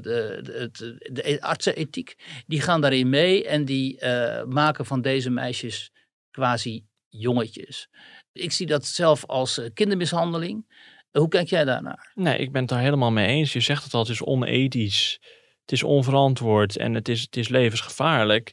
[0.60, 2.14] het, de artsenethiek.
[2.46, 5.90] Die gaan daarin mee en die eh, maken van deze meisjes
[6.30, 7.88] quasi jongetjes.
[8.32, 10.66] Ik zie dat zelf als eh, kindermishandeling.
[11.10, 12.12] Hoe kijk jij daarnaar?
[12.14, 13.52] Nee, ik ben het daar helemaal mee eens.
[13.52, 15.18] Je zegt het al, het is onethisch.
[15.60, 18.52] Het is onverantwoord en het is, het is levensgevaarlijk.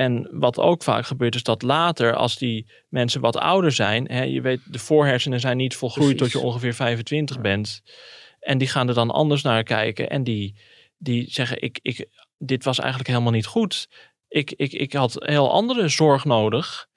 [0.00, 4.22] En wat ook vaak gebeurt is dat later, als die mensen wat ouder zijn, hè,
[4.22, 6.32] je weet, de voorhersenen zijn niet volgroeid Precies.
[6.32, 7.82] tot je ongeveer 25 bent.
[8.40, 10.56] En die gaan er dan anders naar kijken en die,
[10.98, 13.88] die zeggen, ik, ik, dit was eigenlijk helemaal niet goed.
[14.28, 16.88] Ik, ik, ik had heel andere zorg nodig.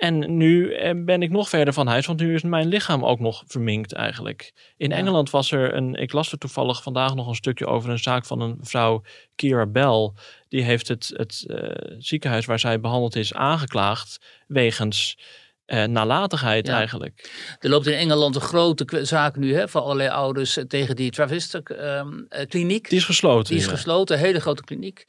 [0.00, 3.20] En nu eh, ben ik nog verder van huis, want nu is mijn lichaam ook
[3.20, 4.52] nog verminkt eigenlijk.
[4.76, 4.96] In Ja.
[4.96, 8.24] Engeland was er een, ik las er toevallig vandaag nog een stukje over een zaak
[8.24, 9.02] van een vrouw,
[9.34, 10.12] Kira Bell.
[10.48, 15.18] Die heeft het, het eh, ziekenhuis waar zij behandeld is aangeklaagd wegens
[15.70, 16.76] eh, nalatigheid Ja.
[16.76, 17.30] eigenlijk.
[17.58, 21.10] Er loopt in Engeland een grote zaak nu hè, van allerlei ouders eh, tegen die
[21.10, 22.88] Travistic ehm, eh, kliniek.
[22.88, 23.48] Die is gesloten.
[23.48, 23.70] Die is ja.
[23.70, 25.04] gesloten, een hele grote kliniek.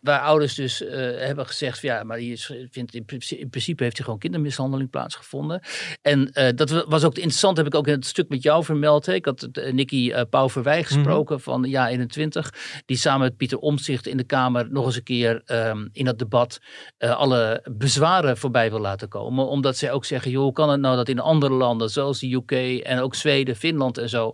[0.00, 0.78] Waar ouders dus
[1.18, 5.60] hebben gezegd: ja, maar is, vindt in, principe, in principe heeft er gewoon kindermishandeling plaatsgevonden.
[6.02, 9.06] En dat was ook interessant, heb ik ook in het stuk met jou vermeld.
[9.06, 9.14] Hè.
[9.14, 12.52] Ik had uh, Nicky uh, Pauverwij gesproken van jaar 21.
[12.86, 16.18] Die samen met Pieter Omtzigt in de Kamer nog eens een keer um, in dat
[16.18, 16.58] debat
[16.98, 19.46] uh, alle bezwaren voorbij wil laten komen.
[19.46, 22.32] Omdat zij ook zeggen: joh, hoe kan het nou dat in andere landen, zoals de
[22.34, 24.32] UK en ook Zweden, Finland en zo,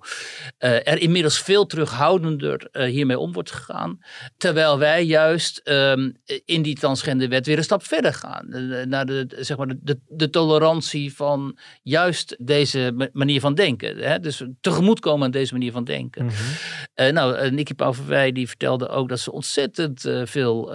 [0.59, 3.99] uh, er inmiddels veel terughoudender uh, hiermee om wordt gegaan.
[4.37, 8.47] Terwijl wij juist um, in die transgenderwet weer een stap verder gaan.
[8.49, 13.97] Uh, naar de, zeg maar de, de, tolerantie van juist deze manier van denken.
[13.97, 14.21] Hè?
[14.21, 16.25] Dus tegemoetkomen aan deze manier van denken.
[16.25, 17.13] Mm -hmm.
[17.13, 20.73] nou, Nicky Pauverwij die vertelde ook dat ze ontzettend veel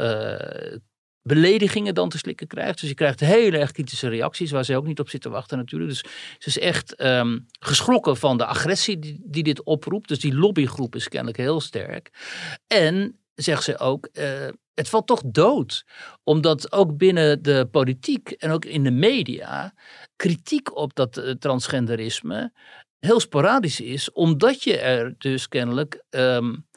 [1.28, 2.80] beledigingen dan te slikken krijgt.
[2.80, 5.92] Dus je krijgt hele erg kritische reacties waar ze ook niet op zitten wachten natuurlijk.
[5.92, 6.04] Dus
[6.38, 10.08] ze is echt um, geschrokken van de agressie die, die, dit oproept.
[10.08, 12.10] Dus die lobbygroep is kennelijk heel sterk.
[12.68, 15.86] En zegt ze ook, uh, het valt toch dood.
[16.24, 19.74] Omdat ook binnen de politiek en ook in de media
[20.16, 22.54] kritiek op dat uh, transgenderisme
[23.00, 24.12] heel sporadisch is.
[24.12, 26.68] Omdat je er dus kennelijk um,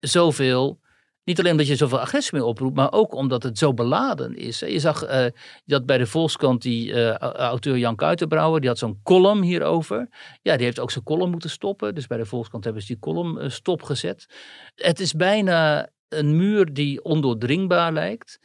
[0.00, 0.80] zoveel
[1.28, 4.58] niet alleen omdat je zoveel agressie mee oproept, maar ook omdat het zo beladen is.
[4.58, 5.26] Je zag uh,
[5.64, 10.08] dat bij de Volkskrant die uh, auteur Jan Kuitenbrouwer, die had zo'n column hierover.
[10.42, 11.94] Ja, die heeft ook zijn column moeten stoppen.
[11.94, 14.26] Dus bij de Volkskrant hebben ze die column uh, stopgezet.
[14.74, 18.40] Het is bijna een muur die ondoordringbaar lijkt.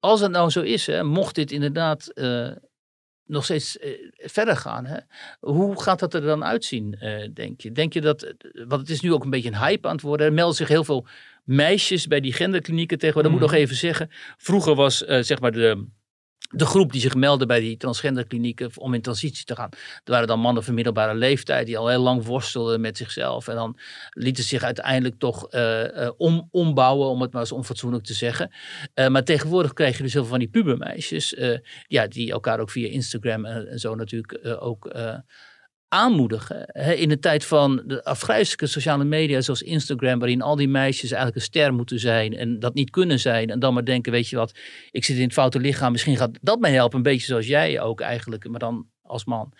[0.00, 2.12] Als het nou zo is, hè, mocht dit inderdaad
[3.24, 3.78] nog steeds
[4.16, 4.86] verder gaan.
[4.86, 4.98] Hè?
[5.40, 6.98] Hoe gaat dat er dan uitzien,
[7.34, 7.72] denk je?
[7.72, 10.26] Denk je dat, want het is nu ook een beetje een hype aan het worden.
[10.26, 11.06] Er melden zich heel veel
[11.46, 13.32] meisjes bij die genderklinieken tegenwoordig.
[13.32, 13.46] Dat mm.
[13.46, 14.10] moet ik nog even zeggen.
[14.36, 15.86] Vroeger was uh, zeg maar de,
[16.50, 19.68] de groep die zich meldde bij die transgenderklinieken om in transitie te gaan.
[19.70, 23.48] Er waren dan mannen van middelbare leeftijd die al heel lang worstelden met zichzelf.
[23.48, 23.78] En dan
[24.10, 28.50] lieten ze zich uiteindelijk toch uh, om, ombouwen, om het maar eens onfatsoenlijk te zeggen.
[28.94, 31.34] Uh, maar tegenwoordig krijg je dus heel veel van die pubermeisjes.
[31.34, 34.94] Uh, ja, die elkaar ook via Instagram en, en zo natuurlijk ook
[35.88, 36.66] aanmoedigen.
[36.96, 41.36] In de tijd van de afgrijzelijke sociale media zoals Instagram, waarin al die meisjes eigenlijk
[41.36, 43.50] een ster moeten zijn en dat niet kunnen zijn.
[43.50, 44.58] En dan maar denken, weet je wat,
[44.90, 46.96] ik zit in het foute lichaam, misschien gaat dat mij helpen.
[46.96, 49.52] Een beetje zoals jij ook eigenlijk, maar dan als man.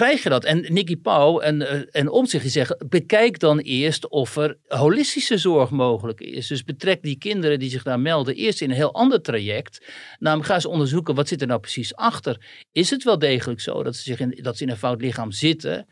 [0.00, 0.44] Krijg je dat?
[0.44, 5.38] En Nicky Pauw en, uh, en Omtzigt die zeggen, bekijk dan eerst of er holistische
[5.38, 6.46] zorg mogelijk is.
[6.46, 9.86] Dus betrek die kinderen die zich daar melden eerst in een heel ander traject.
[10.18, 12.64] Namelijk ga eens onderzoeken, wat zit er nou precies achter?
[12.72, 15.32] Is het wel degelijk zo dat ze, zich in, dat ze in een fout lichaam
[15.32, 15.86] zitten?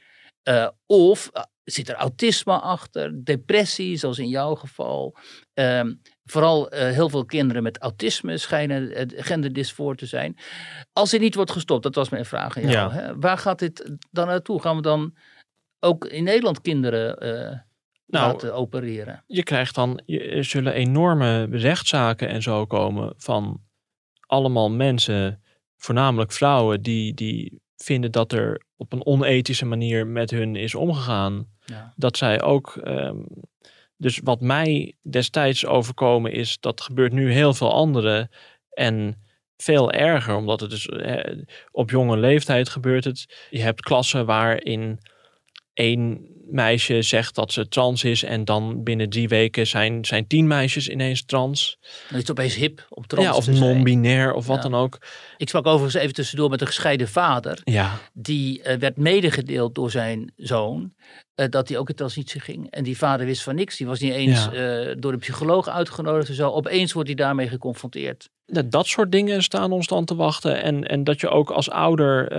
[0.48, 1.30] Uh, of
[1.70, 5.16] zit er autisme achter, depressie, zoals in jouw geval?
[5.54, 10.36] Um, vooral uh, heel veel kinderen met autisme schijnen uh, genderdysfoor te zijn.
[10.92, 12.94] Als dit niet wordt gestopt, dat was mijn vraag aan jou.
[12.94, 13.00] Ja.
[13.00, 13.18] Hè?
[13.18, 14.60] Waar gaat dit dan naartoe?
[14.60, 15.14] Gaan we dan
[15.80, 17.58] ook in Nederland kinderen uh,
[18.06, 19.24] nou, laten opereren?
[19.26, 23.60] Je krijgt dan, er zullen enorme rechtszaken en zo komen van
[24.26, 25.42] allemaal mensen
[25.76, 31.46] voornamelijk vrouwen die, die vinden dat er op een onethische manier met hun is omgegaan.
[31.64, 31.92] Ja.
[31.96, 32.76] Dat zij ook.
[32.76, 33.22] ehm,
[33.96, 38.30] dus wat mij destijds overkomen is, dat gebeurt nu heel veel anderen.
[38.70, 39.22] En
[39.56, 41.38] veel erger, omdat het dus eh,
[41.70, 43.46] op jonge leeftijd gebeurt het.
[43.50, 44.98] Je hebt klassen waarin
[45.72, 50.46] één meisje zegt dat ze trans is en dan binnen drie weken zijn, zijn tien
[50.46, 51.78] meisjes ineens trans.
[51.80, 54.62] Dan is het opeens hip om trans ja, of non-binair of wat Ja.
[54.62, 54.98] dan ook.
[55.36, 57.60] Ik sprak overigens even tussendoor met een gescheiden vader.
[57.64, 60.92] Ja, Die eh, werd medegedeeld door zijn zoon.
[61.34, 62.70] eh, dat hij ook in transitie ging.
[62.70, 63.76] En die vader wist van niks.
[63.76, 64.52] Die was niet eens Ja.
[64.52, 66.50] eh, door de psycholoog uitgenodigd en zo.
[66.50, 68.28] Opeens wordt hij daarmee geconfronteerd.
[68.46, 70.62] dat, dat soort dingen staan ons dan te wachten.
[70.62, 72.32] En, en dat je ook als ouder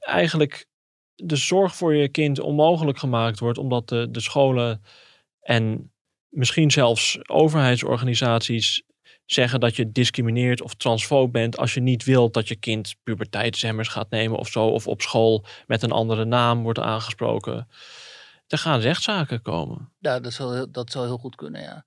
[0.00, 0.66] eigenlijk
[1.14, 3.58] de zorg voor je kind onmogelijk gemaakt wordt.
[3.58, 4.82] Omdat de, de scholen
[5.40, 5.92] en
[6.28, 8.82] misschien zelfs overheidsorganisaties
[9.24, 13.88] zeggen dat je discrimineert of transfoob bent als je niet wilt dat je kind puberteitshemmers
[13.88, 14.66] gaat nemen of zo.
[14.66, 17.68] Of op school met een andere naam wordt aangesproken.
[18.46, 19.92] Er gaan rechtszaken komen.
[19.98, 21.84] Ja, dat zou, dat zou heel goed kunnen, ja.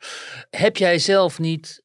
[0.49, 1.83] Heb jij zelf niet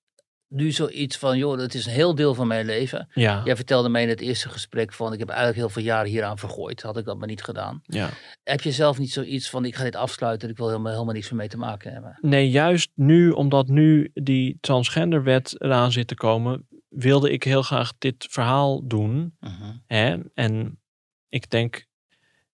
[0.52, 3.08] nu zoiets van, joh, dat is een heel deel van mijn leven.
[3.14, 6.10] Ja, Jij vertelde mij in het eerste gesprek van, ik heb eigenlijk heel veel jaren
[6.10, 6.82] hieraan vergooid.
[6.82, 7.82] Had ik dat maar niet gedaan.
[7.86, 8.10] ja.
[8.44, 11.30] Heb je zelf niet zoiets van, ik ga dit afsluiten, ik wil helemaal, helemaal niks
[11.30, 12.18] meer mee te maken hebben?
[12.20, 17.92] Nee, juist nu, omdat nu die transgenderwet eraan zit te komen, wilde ik heel graag
[17.98, 19.36] dit verhaal doen.
[19.40, 19.72] Mhm.
[19.86, 20.16] Hè?
[20.34, 20.80] En
[21.28, 21.86] ik denk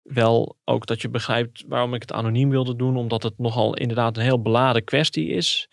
[0.03, 4.17] wel ook dat je begrijpt waarom ik het anoniem wilde doen, omdat het nogal inderdaad
[4.17, 5.69] een heel beladen kwestie is.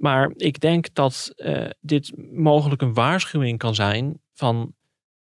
[0.00, 4.74] Maar ik denk dat eh, dit mogelijk een waarschuwing kan zijn van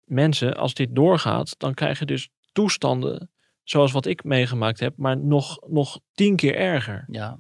[0.05, 0.57] mensen.
[0.57, 3.31] Als dit doorgaat, dan krijg je dus toestanden
[3.63, 7.05] zoals wat ik meegemaakt heb, maar nog, nog tien keer erger.
[7.11, 7.39] Ja.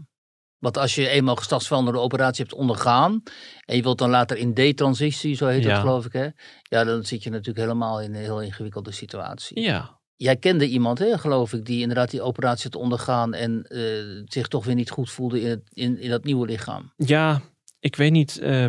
[0.59, 3.22] Want als je eenmaal geslachtsveranderende operatie hebt ondergaan
[3.64, 5.68] en je wilt dan later in detransitie, zo heet Ja.
[5.68, 6.28] dat geloof ik hè.
[6.62, 9.61] Ja, dan zit je natuurlijk helemaal in een heel ingewikkelde situatie.
[9.61, 14.23] Ja, Jij kende iemand hè, geloof ik, die inderdaad die operatie had ondergaan en eh,
[14.25, 16.93] zich toch weer niet goed voelde in, in, in dat nieuwe lichaam.
[16.97, 17.41] Ja,
[17.81, 18.67] ik weet niet eh,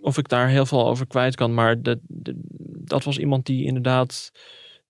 [0.00, 4.32] of ik daar heel veel over kwijt kan, maar dat, dat- was iemand die inderdaad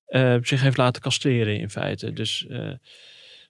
[0.06, 2.12] eh, zich heeft laten castreren in feite.
[2.12, 2.46] Dus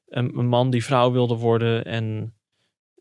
[0.06, 2.34] een man die vrouw wilde worden en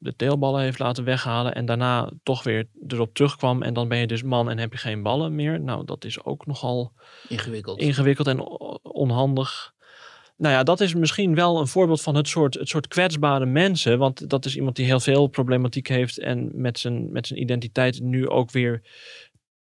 [0.06, 4.08] de teelballen heeft laten weghalen en daarna toch weer erop terugkwam en dan ben je
[4.08, 5.62] dus man en heb je geen ballen meer.
[5.62, 6.94] Nou, dat is ook nogal
[7.28, 7.80] Ingewikkeld.
[7.80, 8.40] ingewikkeld en
[8.82, 9.74] onhandig.
[10.38, 13.98] Nou ja, dat is misschien wel een voorbeeld van het soort, het soort kwetsbare mensen.
[13.98, 18.02] Want dat is iemand die heel veel problematiek heeft en met zijn, met zijn identiteit
[18.02, 18.82] nu ook weer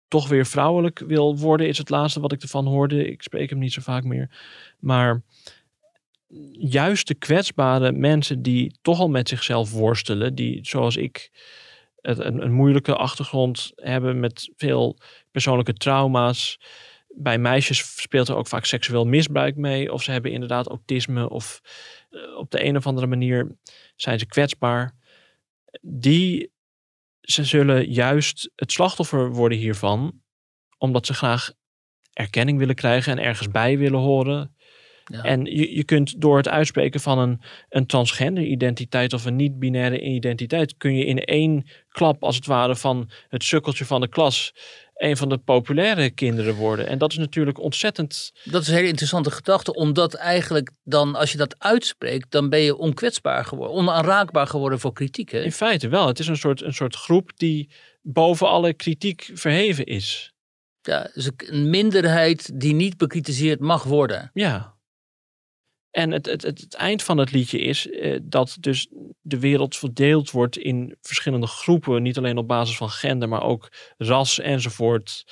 [0.08, 3.10] toch weer vrouwelijk wil worden, is het laatste wat ik ervan hoorde.
[3.10, 4.30] Ik spreek hem niet zo vaak meer.
[4.78, 5.22] Maar
[6.52, 11.30] juist de kwetsbare mensen die toch al met zichzelf worstelen, die zoals ik
[12.00, 14.98] een, een moeilijke achtergrond hebben met veel
[15.30, 16.60] persoonlijke trauma's.
[17.08, 19.92] Bij meisjes speelt er ook vaak seksueel misbruik mee.
[19.92, 21.28] Of ze hebben inderdaad autisme.
[21.28, 21.60] Of
[22.10, 23.56] eh, op de een of andere manier
[23.96, 24.94] zijn ze kwetsbaar.
[25.80, 26.50] Die
[27.20, 30.20] ze zullen juist het slachtoffer worden hiervan.
[30.78, 31.52] Omdat ze graag
[32.12, 34.55] erkenning willen krijgen en ergens bij willen horen.
[35.12, 35.22] Ja.
[35.22, 40.00] En je, je kunt door het uitspreken van een, een transgender identiteit of een niet-binaire
[40.00, 44.52] identiteit, kun je in één klap als het ware van het sukkeltje van de klas
[44.96, 46.86] een van de populaire kinderen worden.
[46.86, 48.32] En dat is natuurlijk ontzettend.
[48.44, 52.60] Dat is een hele interessante gedachte, omdat eigenlijk dan, als je dat uitspreekt, dan ben
[52.60, 55.30] je onkwetsbaar geworden, onaanraakbaar geworden voor kritiek.
[55.30, 55.42] Hè?
[55.42, 56.06] In feite wel.
[56.06, 57.70] Het is een soort, een soort groep die
[58.02, 60.34] boven alle kritiek verheven is.
[60.82, 64.30] Ja, dus een minderheid die niet bekritiseerd mag worden.
[64.34, 64.75] Ja.
[65.96, 68.88] En het, het, het, het eind van het liedje is eh, dat dus
[69.20, 72.02] de wereld verdeeld wordt in verschillende groepen.
[72.02, 75.24] Niet alleen op basis van gender, maar ook ras enzovoort.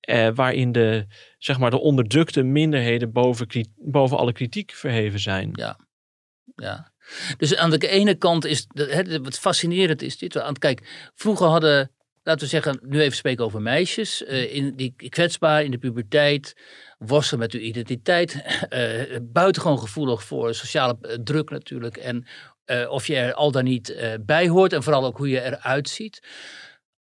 [0.00, 1.06] Eh, waarin de,
[1.38, 5.50] zeg maar, de onderdrukte minderheden boven, boven alle kritiek verheven zijn.
[5.52, 5.78] Ja.
[6.54, 6.92] Ja.
[7.36, 10.34] Dus aan de ene kant is, hè, wat fascinerend is dit.
[10.34, 11.90] Want kijk, vroeger hadden,
[12.22, 14.24] laten we zeggen, nu even spreken over meisjes.
[14.24, 16.54] eh, in die kwetsbaar in de puberteit,
[16.98, 18.42] worstelen met uw identiteit.
[18.68, 21.96] eh buitengewoon gevoelig voor sociale eh, druk natuurlijk.
[21.96, 22.26] En
[22.64, 24.72] eh, of je er al dan niet bij hoort.
[24.72, 26.22] En vooral ook hoe je eruit ziet.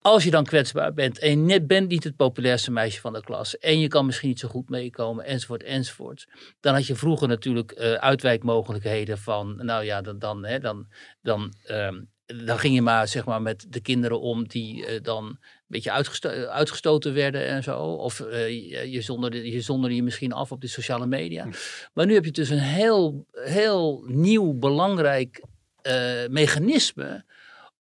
[0.01, 3.21] Als je dan kwetsbaar bent en je net bent niet het populairste meisje van de
[3.21, 6.27] klas en je kan misschien niet zo goed meekomen enzovoort enzovoort.
[6.61, 10.87] Dan had je vroeger natuurlijk uitwijkmogelijkheden van, nou ja, dan, dan, hè, dan,
[11.23, 15.25] dan, ehm, dan ging je maar zeg maar met de kinderen om die eh, dan
[15.27, 17.79] een beetje uitgesto- uitgestoten werden en zo.
[17.79, 21.49] Of eh, je, je, zonderde, je zonderde je misschien af op de sociale media.
[21.93, 25.43] Maar nu heb je dus een heel, heel nieuw belangrijk
[25.83, 27.25] eh, mechanisme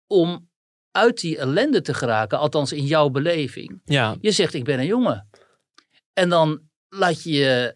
[0.08, 0.50] om
[0.92, 3.82] uit die ellende te geraken, althans in jouw beleving.
[3.86, 5.30] Ja, Je zegt, ik ben een jongen.
[6.14, 7.76] En dan laat je,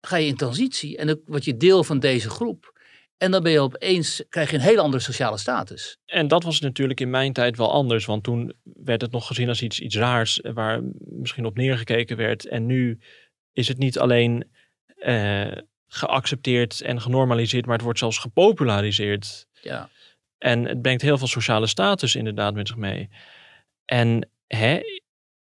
[0.00, 2.73] ga je in transitie en dan word je deel van deze groep.
[3.18, 5.96] En dan ben je opeens, krijg je een hele andere sociale status.
[6.06, 8.04] en dat was natuurlijk in mijn tijd wel anders.
[8.04, 12.16] Want toen werd het nog gezien als iets, iets raars eh, waar misschien op neergekeken
[12.16, 12.46] werd.
[12.46, 12.98] En nu
[13.52, 14.50] is het niet alleen
[14.96, 15.52] eh,
[15.86, 19.46] geaccepteerd en genormaliseerd, maar het wordt zelfs gepopulariseerd.
[19.60, 19.88] Ja.
[20.38, 23.08] En het brengt heel veel sociale status inderdaad met zich mee.
[23.84, 24.80] En hè,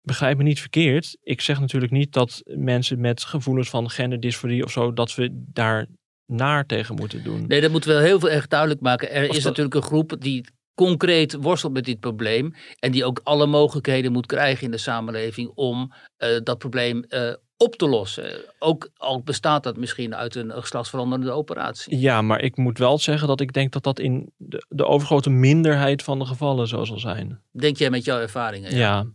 [0.02, 1.18] begrijp me niet verkeerd.
[1.22, 5.88] Ik zeg natuurlijk niet dat mensen met gevoelens van genderdysforie of zo, dat we daar
[6.26, 7.48] naar tegen moeten doen.
[7.48, 9.12] Nee, dat moeten we wel heel veel erg duidelijk maken.
[9.12, 10.46] Er is dat- natuurlijk een groep die
[10.76, 12.54] concreet worstelt met dit probleem.
[12.80, 17.34] En die ook alle mogelijkheden moet krijgen in de samenleving om eh, dat probleem eh,
[17.58, 18.32] op te lossen.
[18.60, 21.98] Ook al bestaat dat misschien uit een geslachtsveranderende operatie.
[21.98, 25.30] Ja, maar ik moet wel zeggen dat ik denk dat dat in de, de overgrote
[25.30, 27.42] minderheid van de gevallen zo zal zijn.
[27.52, 28.76] Denk jij met jouw ervaringen?
[28.76, 29.06] Ja.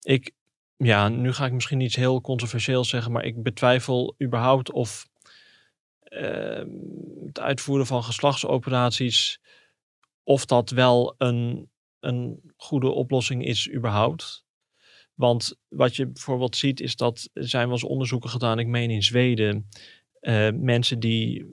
[0.00, 0.32] Ik,
[0.76, 5.06] ja, nu ga ik misschien iets heel controversieels zeggen, maar ik betwijfel überhaupt of
[7.26, 9.40] het uitvoeren van geslachtsoperaties,
[10.22, 14.44] of dat wel een, een goede oplossing is überhaupt.
[15.14, 18.90] Want wat je bijvoorbeeld ziet is dat er zijn wel eens onderzoeken gedaan, ik meen
[18.90, 19.68] in Zweden,
[20.20, 21.46] eh, mensen die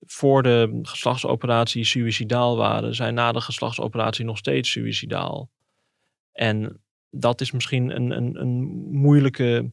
[0.00, 5.50] voor de geslachtsoperatie suicidaal waren, zijn na de geslachtsoperatie nog steeds suicidaal.
[6.32, 9.70] En dat is misschien een, een, een moeilijke.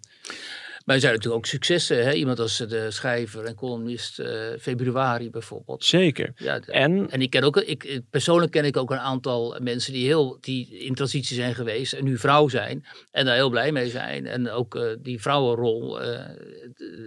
[0.92, 2.04] Maar er zijn natuurlijk ook successen.
[2.04, 2.14] Hè?
[2.14, 5.86] Iemand als de schrijver en columnist eh, Februari bijvoorbeeld.
[5.86, 6.32] Zeker.
[6.36, 9.58] Ja, de- En En ik ken ook, ik, ik- persoonlijk ken ik ook een aantal
[9.62, 13.50] mensen die, heel, die in transitie zijn geweest en nu vrouw zijn en daar heel
[13.50, 14.26] blij mee zijn.
[14.28, 16.30] En ook eh, die vrouwenrol, eh,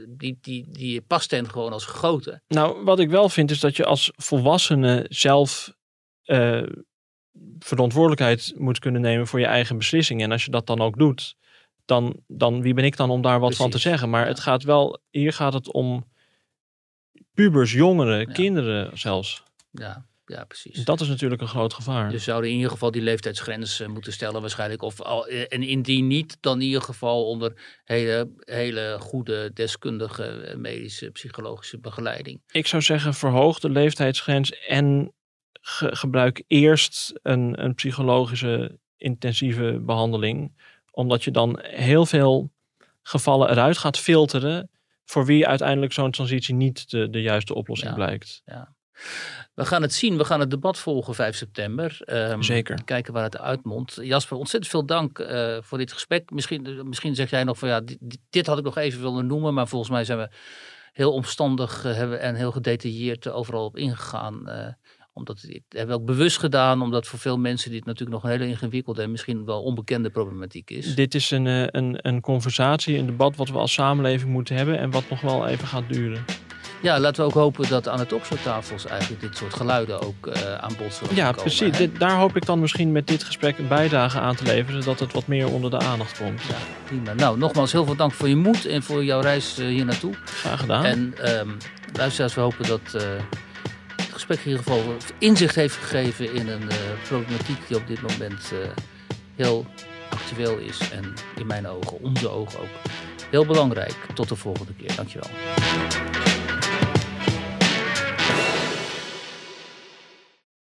[0.09, 2.43] die, die, die past hen gewoon als gegoten.
[2.49, 5.75] nou, wat ik wel vind is dat je als volwassene zelf
[6.23, 6.63] eh,
[7.59, 10.25] verantwoordelijkheid moet kunnen nemen voor je eigen beslissingen.
[10.25, 11.35] En als je dat dan ook doet,
[11.85, 14.11] dan, dan wie ben ik dan om daar wat van te zeggen?
[14.11, 14.29] Maar ja.
[14.29, 16.13] het gaat wel, hier gaat het om
[17.35, 18.33] pubers, jongeren, Ja.
[18.33, 19.43] kinderen zelfs.
[19.71, 20.85] Ja, ja precies.
[20.85, 22.11] Dat is natuurlijk een groot gevaar.
[22.11, 24.83] Dus zouden in ieder geval die leeftijdsgrens moeten stellen waarschijnlijk.
[24.83, 30.25] Of al, eh, en indien niet, dan in ieder geval onder hele, hele goede deskundige
[30.25, 32.43] eh, medische, psychologische begeleiding.
[32.51, 35.13] Ik zou zeggen, verhoog de leeftijdsgrens en
[35.61, 40.63] ge- gebruik eerst een, een psychologische intensieve behandeling.
[40.95, 42.51] Omdat je dan heel veel
[43.03, 44.71] gevallen eruit gaat filteren
[45.05, 47.97] voor wie uiteindelijk zo'n transitie niet de, de juiste oplossing Ja.
[47.97, 48.43] blijkt.
[49.55, 51.97] We gaan het zien, we gaan het debat volgen 5 september.
[52.01, 52.85] Ehm, Zeker.
[52.85, 53.99] Kijken waar het uitmondt.
[54.03, 56.31] Jasper, ontzettend veel dank eh, voor dit gesprek.
[56.31, 57.99] Misschien, eh, misschien zeg jij nog van ja, dit,
[58.31, 59.55] dit- had ik nog even willen noemen.
[59.55, 60.29] Maar volgens mij zijn we
[60.93, 64.49] heel omstandig eh, hebben en heel gedetailleerd overal op ingegaan.
[65.15, 68.39] Omdat dit hebben we ook bewust gedaan, omdat voor veel mensen dit natuurlijk nog een
[68.39, 70.95] hele ingewikkelde en misschien wel onbekende problematiek is.
[70.95, 74.79] Dit is een, eh, een, een conversatie, een debat wat we als samenleving moeten hebben
[74.79, 76.25] en wat nog wel even gaat duren.
[76.83, 80.55] Ja, laten we ook hopen dat aan de talkshowtafels eigenlijk dit soort geluiden ook eh,
[80.55, 81.79] aan bod zullen Ja, komen, precies.
[81.79, 81.87] hè?
[81.87, 85.01] Dit, daar hoop ik dan misschien met dit gesprek een bijdrage aan te leveren, zodat
[85.01, 86.43] het wat meer onder de aandacht komt.
[86.43, 87.13] Ja, prima.
[87.13, 90.15] Nou, nogmaals heel veel dank voor je moed en voor jouw reis eh, hier naartoe.
[90.25, 90.85] Graag gedaan.
[90.85, 91.49] En ehm
[91.97, 93.07] luisteraars, we hopen dat het
[94.15, 98.53] gesprek in ieder geval inzicht heeft gegeven in een eh, problematiek die op dit moment
[98.53, 98.59] eh,
[99.35, 99.67] heel
[100.09, 100.91] actueel is.
[100.91, 102.69] En in mijn ogen, onze ogen ook,
[103.31, 103.97] heel belangrijk.
[104.15, 104.95] Tot de volgende keer.
[104.97, 105.31] Dankjewel.